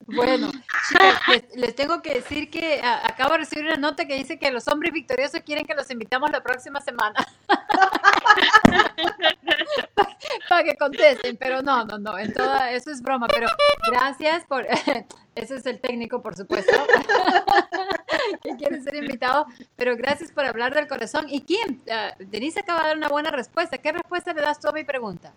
[0.07, 0.51] Bueno,
[1.29, 4.51] les, les tengo que decir que a- acabo de recibir una nota que dice que
[4.51, 7.27] los hombres victoriosos quieren que los invitamos la próxima semana.
[10.49, 13.49] Para que contesten, pero no, no, no, en toda, eso es broma, pero
[13.91, 14.67] gracias por,
[15.35, 16.73] ese es el técnico, por supuesto,
[18.43, 21.27] que quiere ser invitado, pero gracias por hablar del corazón.
[21.29, 21.83] ¿Y quién?
[21.91, 23.79] Ah, Denise acaba de dar una buena respuesta.
[23.79, 25.33] ¿Qué respuesta le das tú a mi pregunta?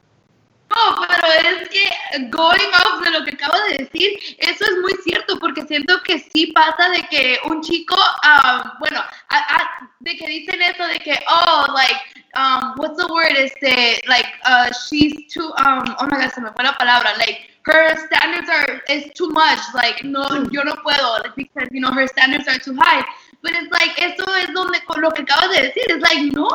[0.72, 1.88] No, pero es que
[2.30, 6.20] going off de lo que acabo de decir, eso es muy cierto, porque siento que
[6.34, 9.00] sí pasa de que un chico, um, bueno,
[9.30, 12.02] a- a- de que dicen eso de que, oh, like,
[12.36, 16.50] um, what's the word, este, like, uh, she's too, um, oh my god, se me
[16.56, 21.20] fue la palabra, like, her standards are, is too much, like, no, yo no puedo,
[21.24, 23.06] like, because, you know, her standards are too high.
[23.46, 26.50] Pero es like, eso es donde, con lo que acabas de decir, es like, no,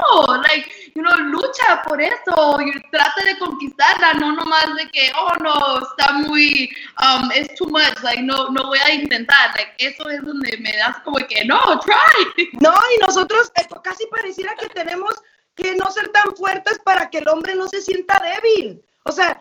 [0.48, 5.32] like, you know, lucha por eso, y trata de conquistarla, no nomás de que, oh
[5.40, 6.68] no, está muy,
[7.00, 10.76] um, es too much, like, no, no voy a intentar, like, eso es donde me
[10.78, 12.48] das como que, no, try.
[12.60, 15.14] No, y nosotros eh, casi pareciera que tenemos
[15.54, 18.82] que no ser tan fuertes para que el hombre no se sienta débil.
[19.04, 19.40] O sea,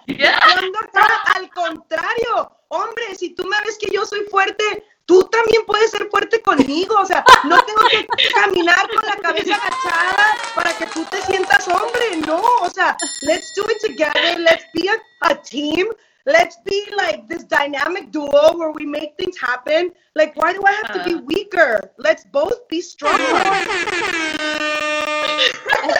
[1.36, 6.08] al contrario, hombre, si tú me ves que yo soy fuerte, tú también puedes ser
[6.12, 6.96] fuerte conmigo.
[7.00, 8.06] O sea, no tengo que
[8.36, 12.18] caminar con la cabeza agachada para que tú te sientas hombre.
[12.28, 14.40] No, o sea, let's do it together.
[14.40, 15.88] Let's be a, team.
[16.26, 19.92] Let's be like this dynamic duo where we make things happen.
[20.14, 21.22] Like, why do I have to be uh.
[21.26, 21.92] weaker?
[21.98, 23.18] Let's both be strong.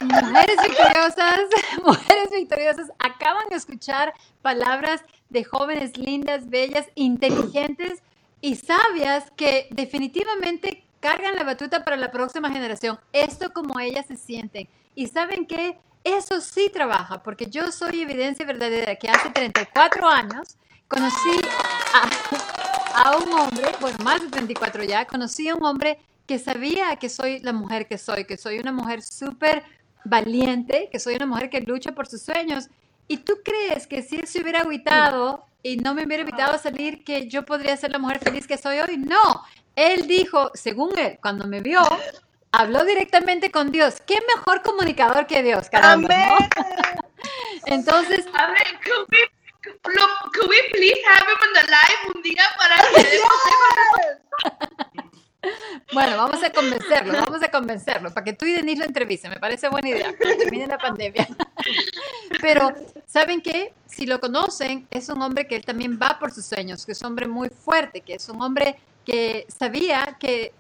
[0.02, 1.50] Mujeres victoriosas,
[1.84, 8.04] mujeres victoriosas, acaban de escuchar palabras de jóvenes lindas, bellas, inteligentes
[8.42, 13.00] y sabias que definitivamente cargan la batuta para la próxima generación.
[13.14, 14.68] Esto como ellas se sienten.
[14.96, 20.58] Y saben que eso sí trabaja, porque yo soy evidencia verdadera que hace 34 años
[20.88, 21.42] conocí
[22.94, 27.10] a, un hombre, bueno, más de 34 ya, conocí a un hombre que sabía que
[27.10, 29.64] soy la mujer que soy, que soy una mujer súper
[30.06, 32.70] valiente, que soy una mujer que lucha por sus sueños.
[33.10, 36.60] ¿Y tú crees que si él se hubiera agüitado y no me hubiera invitado a
[36.60, 38.98] salir, que yo podría ser la mujer feliz que soy hoy?
[38.98, 39.44] No,
[39.76, 41.82] él dijo, según él, cuando me vio,
[42.52, 43.96] habló directamente con Dios.
[44.06, 46.16] ¿Qué mejor comunicador que Dios, caramba?
[47.66, 48.28] Entonces...
[48.32, 49.08] A ver, could
[50.48, 53.20] we, please have him on the live un día para que
[55.94, 59.32] bueno, vamos a convencerlo, vamos a convencerlo, para que tú y Denise lo entrevisten.
[59.32, 61.28] Me parece buena idea, que termine la pandemia.
[62.42, 62.74] Pero,
[63.06, 63.74] ¿saben qué?
[63.86, 67.02] Si lo conocen, es un hombre que él también va por sus sueños, que es
[67.02, 70.54] un hombre muy fuerte, que es un hombre que sabía que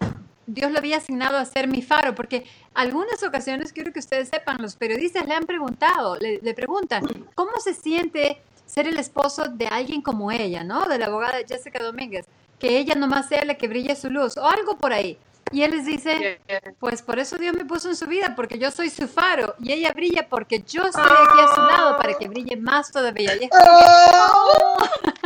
[0.47, 4.61] Dios lo había asignado a ser mi faro, porque algunas ocasiones, quiero que ustedes sepan,
[4.61, 7.03] los periodistas le han preguntado, le, le preguntan,
[7.35, 10.87] ¿cómo se siente ser el esposo de alguien como ella, ¿no?
[10.87, 12.25] De la abogada Jessica Domínguez
[12.59, 15.17] que ella nomás sea la que brille su luz o algo por ahí.
[15.51, 16.39] Y él les dice,
[16.79, 19.71] pues por eso Dios me puso en su vida, porque yo soy su faro y
[19.71, 23.31] ella brilla porque yo estoy aquí a su lado para que brille más todavía.
[23.51, 24.77] Oh".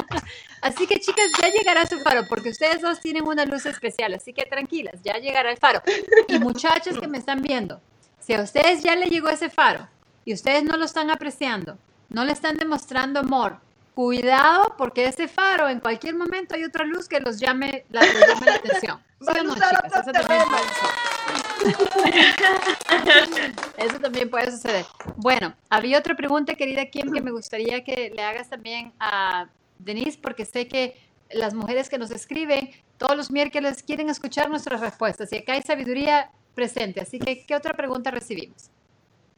[0.61, 4.31] así que chicas, ya llegará su faro, porque ustedes dos tienen una luz especial, así
[4.31, 5.81] que tranquilas, ya llegará el faro.
[6.29, 7.81] Y muchachos que me están viendo,
[8.19, 9.89] si a ustedes ya le llegó ese faro
[10.23, 11.77] y ustedes no lo están apreciando,
[12.07, 13.57] no le están demostrando amor,
[13.93, 18.45] cuidado porque ese faro en cualquier momento hay otra luz que los llame la, llame
[18.45, 18.99] la atención.
[23.77, 24.85] Eso también puede suceder.
[25.15, 29.47] Bueno, había otra pregunta, querida Kim, que me gustaría que le hagas también a
[29.79, 30.97] Denise, porque sé que
[31.31, 35.61] las mujeres que nos escriben todos los miércoles quieren escuchar nuestras respuestas y acá hay
[35.61, 37.01] sabiduría presente.
[37.01, 38.69] Así que, ¿qué otra pregunta recibimos?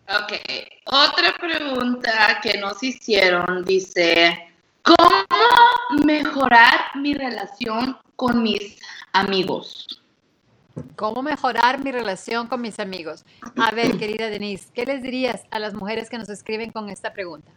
[0.08, 0.34] Ok,
[0.86, 4.54] otra pregunta que nos hicieron dice,
[4.84, 5.26] ¿cómo
[6.06, 8.78] mejorar mi relación con mis
[9.14, 10.04] amigos?
[10.96, 13.26] ¿Cómo mejorar mi relación con mis amigos?
[13.58, 17.12] A ver, querida Denise, ¿qué les dirías a las mujeres que nos escriben con esta
[17.12, 17.52] pregunta?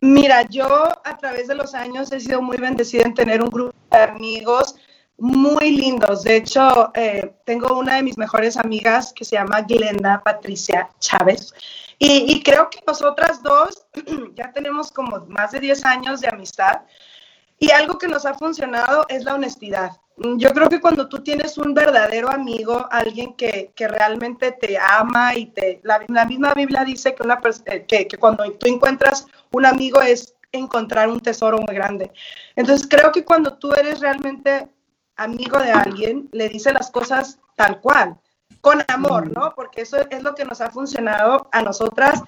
[0.00, 0.66] Mira, yo
[1.04, 4.74] a través de los años he sido muy bendecida en tener un grupo de amigos
[5.20, 6.24] muy lindos.
[6.24, 11.54] De hecho, eh, tengo una de mis mejores amigas que se llama Glenda Patricia Chávez.
[12.02, 13.86] Y, creo que nosotras dos
[14.34, 16.80] ya tenemos como más de 10 años de amistad.
[17.58, 19.92] Y algo que nos ha funcionado es la honestidad.
[20.16, 25.34] Yo creo que cuando tú tienes un verdadero amigo, alguien que, que realmente te ama
[25.34, 25.80] y te...
[25.82, 30.00] La, la misma Biblia dice que, una, eh, que, que cuando tú encuentras un amigo
[30.00, 32.10] es encontrar un tesoro muy grande.
[32.56, 34.68] Entonces creo que cuando tú eres realmente
[35.20, 38.16] amigo de alguien, le dice las cosas tal cual,
[38.60, 39.54] con amor, ¿no?
[39.54, 42.22] Porque eso es lo que nos ha funcionado a nosotras.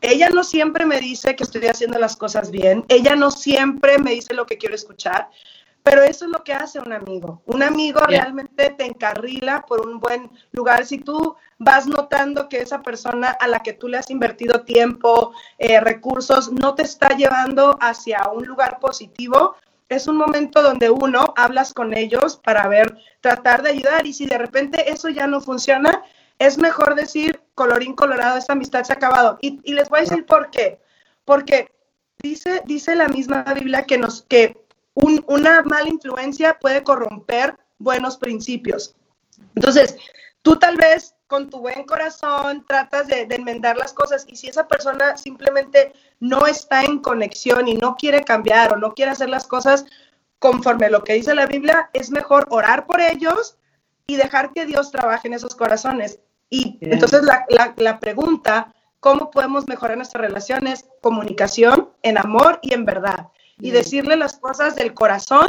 [0.00, 4.12] Ella no siempre me dice que estoy haciendo las cosas bien, ella no siempre me
[4.12, 5.28] dice lo que quiero escuchar,
[5.82, 7.42] pero eso es lo que hace un amigo.
[7.46, 10.84] Un amigo realmente te encarrila por un buen lugar.
[10.84, 15.32] Si tú vas notando que esa persona a la que tú le has invertido tiempo,
[15.58, 19.54] eh, recursos, no te está llevando hacia un lugar positivo,
[19.88, 24.26] es un momento donde uno hablas con ellos para ver, tratar de ayudar y si
[24.26, 26.02] de repente eso ya no funciona,
[26.38, 29.38] es mejor decir, colorín colorado, esta amistad se ha acabado.
[29.40, 30.80] Y, les voy a decir por qué.
[31.24, 31.72] Porque
[32.22, 34.56] dice, dice la misma Biblia que, nos, que
[34.94, 38.94] una mala influencia puede corromper buenos principios.
[39.54, 39.96] Entonces,
[40.42, 44.68] tú tal vez con tu buen corazón tratas de, enmendar las cosas y si esa
[44.68, 49.46] persona simplemente no está en conexión y no quiere cambiar o no quiere hacer las
[49.46, 49.84] cosas
[50.38, 53.56] conforme a lo que dice la Biblia, es mejor orar por ellos,
[54.06, 56.20] y dejar que Dios trabaje en esos corazones.
[56.48, 60.86] Y entonces la, la, la pregunta, ¿cómo podemos mejorar nuestras relaciones?
[61.00, 63.28] Comunicación en amor y en verdad.
[63.58, 65.48] Y decirle las cosas del corazón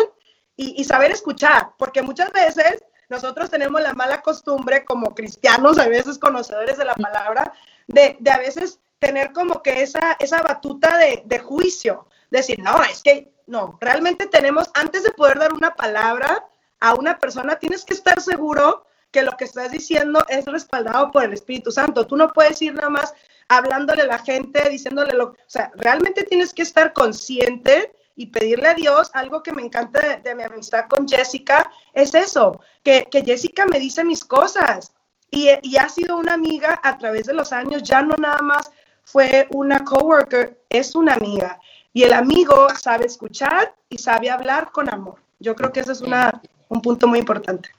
[0.56, 5.88] y, y saber escuchar, porque muchas veces nosotros tenemos la mala costumbre como cristianos, a
[5.88, 7.54] veces conocedores de la palabra,
[7.88, 12.82] de, de a veces tener como que esa, esa batuta de, de, juicio, decir, no,
[12.84, 16.46] es que no, realmente tenemos, antes de poder dar una palabra
[16.80, 21.24] a una persona, tienes que estar seguro que lo que estás diciendo es respaldado por
[21.24, 22.06] el Espíritu Santo.
[22.06, 23.14] Tú no puedes ir nada más
[23.48, 28.68] hablándole a la gente, diciéndole lo, o sea, realmente tienes que estar consciente y pedirle
[28.68, 33.08] a Dios, algo que me encanta de, de mi amistad con Jessica, es eso, que,
[33.10, 34.92] que, Jessica me dice mis cosas
[35.32, 38.72] y, y ha sido una amiga a través de los años, ya no nada más
[39.04, 41.60] fue una coworker, es una amiga.
[41.94, 45.22] Y el amigo sabe escuchar y sabe hablar con amor.
[45.40, 47.70] Yo creo que ese es una, un punto muy importante.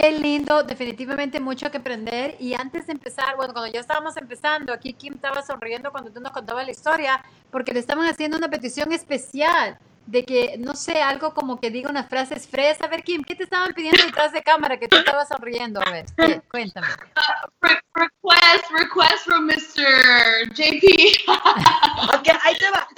[0.00, 2.36] Qué lindo, definitivamente mucho que aprender.
[2.38, 6.20] Y antes de empezar, bueno, cuando ya estábamos empezando, aquí Kim estaba sonriendo cuando tú
[6.20, 7.20] nos contabas la historia,
[7.50, 9.76] porque le estaban haciendo una petición especial
[10.06, 12.82] de que, no sé, algo como que diga unas frases fresas.
[12.82, 15.80] A ver, Kim, ¿qué te estaban pidiendo detrás de cámara que tú estabas sonriendo?
[15.84, 16.42] A ver, ¿qué?
[16.48, 16.86] cuéntame.
[16.86, 20.48] Uh, re request, request from Mr.
[20.54, 21.26] JP.
[22.14, 22.88] ok, ahí te va.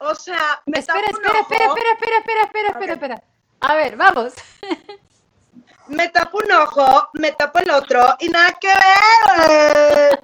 [0.00, 2.70] O sea, me espera, espera, espera, espera, espera, espera, espera, okay.
[2.70, 3.22] espera, espera.
[3.60, 4.34] A ver, vamos.
[5.92, 10.22] me tapo un ojo, me tapo el otro y nada que ver.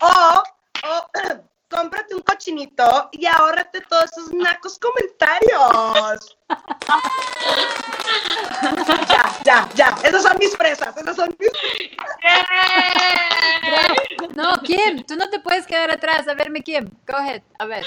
[0.00, 0.42] o,
[0.84, 1.10] o
[1.70, 6.38] cómprate un cochinito y ahórrate todos esos nacos comentarios.
[9.08, 9.94] ya, ya, ya.
[10.02, 10.96] Esas son mis presas.
[10.96, 11.50] Esas son mis.
[14.34, 16.28] no, Kim, tú no te puedes quedar atrás.
[16.28, 16.88] A verme, Kim.
[17.06, 17.42] Go ahead.
[17.58, 17.84] A ver.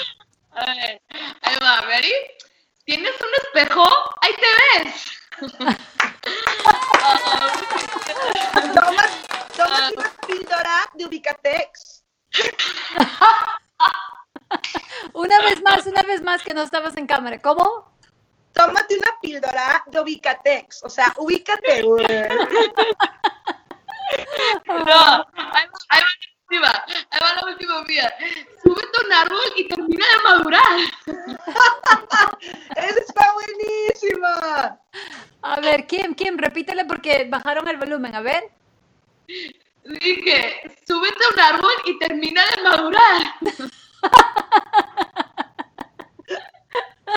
[0.51, 1.01] A ver.
[1.41, 2.13] Ahí va, ¿ready?
[2.86, 3.88] ¿Tienes un espejo?
[4.21, 4.45] Ahí te
[4.84, 5.11] ves.
[8.73, 9.03] toma,
[9.55, 12.03] toma una píldora de Ubicatex.
[15.13, 17.41] una vez más, una vez más que no estabas en cámara.
[17.41, 17.89] ¿Cómo?
[18.54, 20.84] Tómate una píldora de Ubicatex.
[20.84, 21.82] O sea, ubícate.
[21.82, 21.95] no,
[25.49, 26.86] ahí va, ahí va la última.
[27.10, 28.14] Ahí va la última mía.
[28.62, 30.80] Súbete a un árbol y termina de madurar.
[32.76, 34.80] Esa está buenísima.
[35.41, 38.14] A ver, Kim, Kim, repítele porque bajaron el volumen.
[38.14, 38.51] A ver.
[39.86, 43.24] Dije, súbete a un árbol y termina de madurar.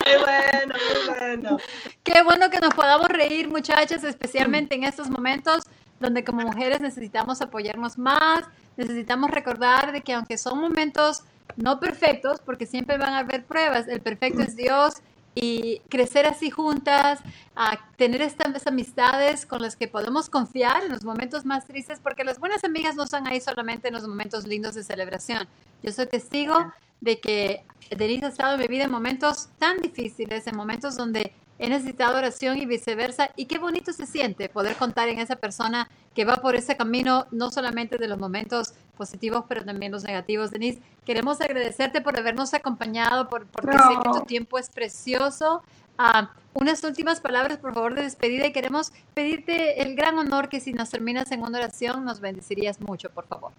[0.07, 1.57] Qué bueno, qué bueno.
[2.03, 5.63] Qué bueno que nos podamos reír, muchachas, especialmente en estos momentos
[5.99, 8.45] donde como mujeres necesitamos apoyarnos más,
[8.77, 11.23] necesitamos recordar de que aunque son momentos
[11.55, 14.95] no perfectos, porque siempre van a haber pruebas, el perfecto es Dios
[15.33, 17.19] y crecer así juntas,
[17.55, 22.23] a tener estas amistades con las que podemos confiar en los momentos más tristes, porque
[22.23, 25.47] las buenas amigas no están ahí solamente en los momentos lindos de celebración.
[25.83, 26.71] Yo soy testigo
[27.01, 27.63] de que
[27.95, 32.17] Denise ha estado en mi vida en momentos tan difíciles, en momentos donde he necesitado
[32.17, 33.31] oración y viceversa.
[33.35, 37.27] Y qué bonito se siente poder contar en esa persona que va por ese camino,
[37.31, 40.51] no solamente de los momentos positivos, pero también los negativos.
[40.51, 43.89] Denise, queremos agradecerte por habernos acompañado, por, porque no.
[43.89, 45.63] sé que tu tiempo es precioso.
[45.99, 50.59] Uh, unas últimas palabras, por favor, de despedida y queremos pedirte el gran honor que
[50.59, 53.51] si nos terminas en una oración, nos bendecirías mucho, por favor.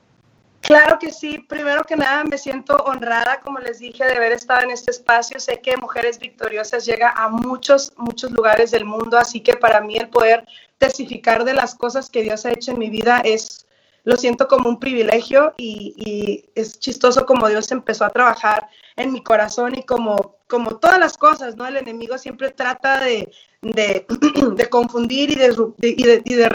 [0.69, 1.39] Claro que sí.
[1.39, 5.41] Primero que nada, me siento honrada, como les dije, de haber estado en este espacio.
[5.41, 9.97] Sé que Mujeres Victoriosas llega a muchos, muchos lugares del mundo, así que para mí
[9.97, 10.47] el poder
[10.77, 13.66] testificar de las cosas que Dios ha hecho en mi vida es,
[14.05, 19.23] lo siento como un privilegio y, es chistoso como Dios empezó a trabajar en mi
[19.23, 21.66] corazón y como, como todas las cosas, ¿no?
[21.66, 24.05] El enemigo siempre trata de, de,
[24.55, 26.49] de confundir y de, y de, y de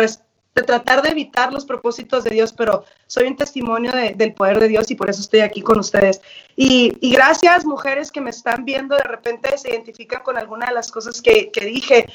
[0.55, 4.59] de tratar de evitar los propósitos de Dios, pero soy un testimonio de, del poder
[4.59, 6.21] de Dios y por eso estoy aquí con ustedes.
[6.55, 10.73] Y, y, gracias, mujeres que me están viendo, de repente se identifican con alguna de
[10.73, 12.05] las cosas que, que dije.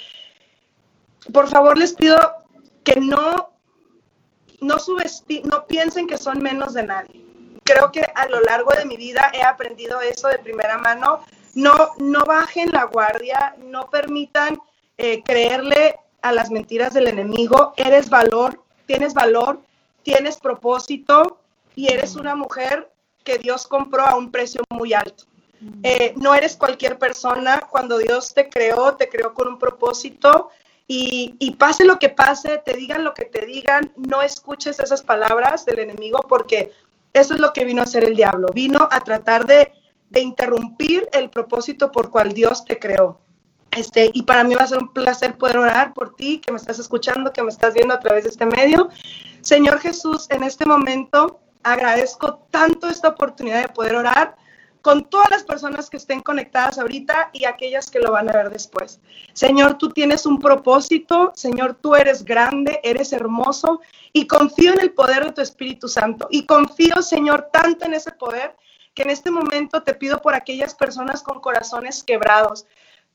[1.32, 2.16] Por favor, les pido
[2.84, 3.50] que no,
[4.60, 7.24] no, no piensen que son menos de nadie.
[7.64, 11.24] Creo que a lo largo de mi vida he aprendido eso de primera mano.
[11.54, 14.60] No, no bajen la guardia, no permitan
[14.96, 19.60] eh, creerle a las mentiras del enemigo, eres valor, tienes valor,
[20.02, 21.38] tienes propósito
[21.74, 22.90] y eres una mujer
[23.24, 25.24] que Dios compró a un precio muy alto.
[25.82, 30.50] Eh, no eres cualquier persona, cuando Dios te creó, te creó con un propósito
[30.86, 35.02] y, y, pase lo que pase, te digan lo que te digan, no escuches esas
[35.02, 36.72] palabras del enemigo porque
[37.12, 39.72] eso es lo que vino a hacer el diablo, vino a tratar de,
[40.10, 43.20] de interrumpir el propósito por cual Dios te creó.
[43.78, 46.58] Este, y para mí va a ser un placer poder orar por ti, que me
[46.58, 48.88] estás escuchando, que me estás viendo a través de este medio.
[49.40, 54.34] Señor Jesús, en este momento agradezco tanto esta oportunidad de poder orar
[54.82, 58.50] con todas las personas que estén conectadas ahorita y aquellas que lo van a ver
[58.50, 59.00] después.
[59.32, 63.80] Señor, tú tienes un propósito, Señor, tú eres grande, eres hermoso
[64.12, 68.10] y confío en el poder de tu Espíritu Santo y confío, Señor, tanto en ese
[68.10, 68.56] poder
[68.94, 72.66] que en este momento te pido por aquellas personas con corazones quebrados,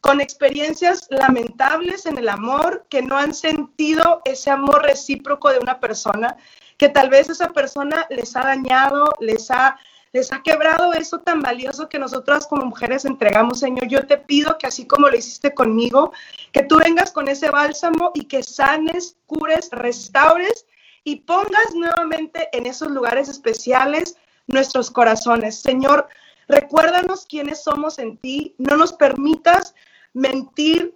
[0.04, 5.80] con experiencias lamentables en el amor, que no han sentido ese amor recíproco de una
[5.80, 6.36] persona,
[6.78, 9.78] que tal vez esa persona les ha dañado, les ha
[10.12, 13.88] les ha quebrado eso tan valioso que nosotras como mujeres entregamos, Señor.
[13.88, 16.12] Yo te pido que así como lo hiciste conmigo,
[16.52, 20.68] que tú vengas con ese bálsamo y que sanes, cures, restaures
[21.04, 25.60] y pongas nuevamente en esos lugares especiales nuestros corazones.
[25.60, 26.08] Señor,
[26.48, 29.74] recuérdanos quiénes somos en ti, no nos permitas
[30.14, 30.94] mentir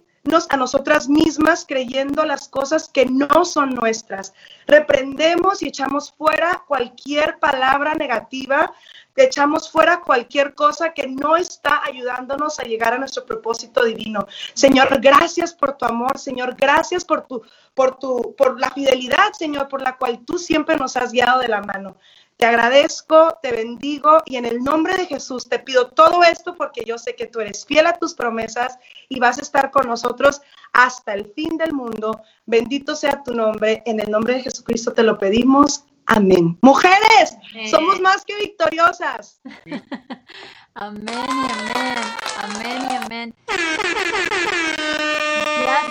[0.50, 4.34] a nosotras mismas creyendo las cosas que no son nuestras.
[4.66, 8.72] Reprendemos y echamos fuera cualquier palabra negativa,
[9.16, 14.26] echamos fuera cualquier cosa que no está ayudándonos a llegar a nuestro propósito divino.
[14.54, 17.42] Señor, gracias por tu amor, Señor, gracias por tu
[17.74, 21.48] por tu por la fidelidad, Señor, por la cual tú siempre nos has guiado de
[21.48, 21.96] la mano.
[22.38, 26.84] Te agradezco, te bendigo y en el nombre de Jesús te pido todo esto porque
[26.86, 28.78] yo sé que tú eres fiel a tus promesas
[29.08, 30.40] y vas a estar con nosotros
[30.72, 32.22] hasta el fin del mundo.
[32.46, 33.82] Bendito sea tu nombre.
[33.86, 35.84] En el nombre de Jesucristo te lo pedimos.
[36.06, 36.56] Amén.
[36.62, 37.36] Mujeres,
[37.72, 39.40] somos más que victoriosas.
[40.74, 41.98] amén y amén.
[42.40, 43.34] Amén y amén.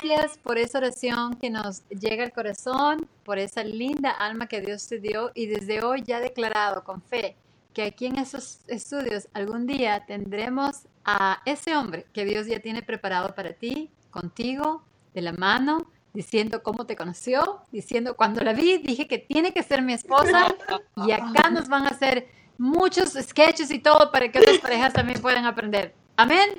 [0.08, 4.88] Gracias por esa oración que nos llega al corazón, por esa linda alma que Dios
[4.88, 7.36] te dio y desde hoy ya declarado con fe
[7.74, 12.82] que aquí en esos estudios algún día tendremos a ese hombre que Dios ya tiene
[12.84, 14.82] preparado para ti, contigo,
[15.14, 19.62] de la mano, diciendo cómo te conoció, diciendo cuando la vi dije que tiene que
[19.62, 20.56] ser mi esposa
[21.06, 25.20] y acá nos van a hacer muchos sketches y todo para que otras parejas también
[25.22, 25.94] puedan aprender.
[26.16, 26.50] Amén.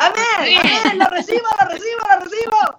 [0.00, 2.76] Amén, amén, lo recibo, lo recibo, lo recibo.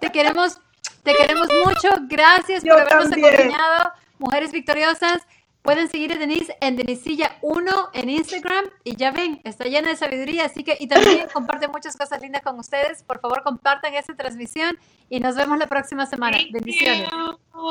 [0.00, 0.60] Te queremos,
[1.02, 1.88] te queremos mucho.
[2.02, 3.92] Gracias por habernos acompañado.
[4.18, 5.26] Mujeres victoriosas.
[5.62, 10.46] Pueden seguir a Denise en Denisilla1 en Instagram y ya ven, está llena de sabiduría,
[10.46, 13.02] así que y también comparte muchas cosas lindas con ustedes.
[13.02, 14.78] Por favor, compartan esta transmisión
[15.10, 16.38] y nos vemos la próxima semana.
[16.52, 17.10] Bendiciones.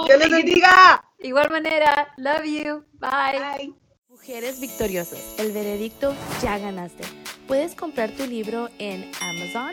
[0.06, 1.04] Que les bendiga.
[1.20, 2.86] Igual manera, love you.
[3.00, 3.74] Bye.
[4.18, 7.04] Mujeres victoriosas, el veredicto ya ganaste.
[7.48, 9.72] Puedes comprar tu libro en Amazon,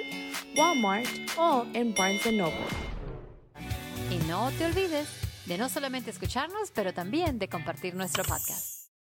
[0.57, 2.55] Walmart o en Barnes Noble.
[4.11, 5.09] Y no te olvides
[5.47, 8.84] de no solamente escucharnos, pero también de compartir nuestro podcast.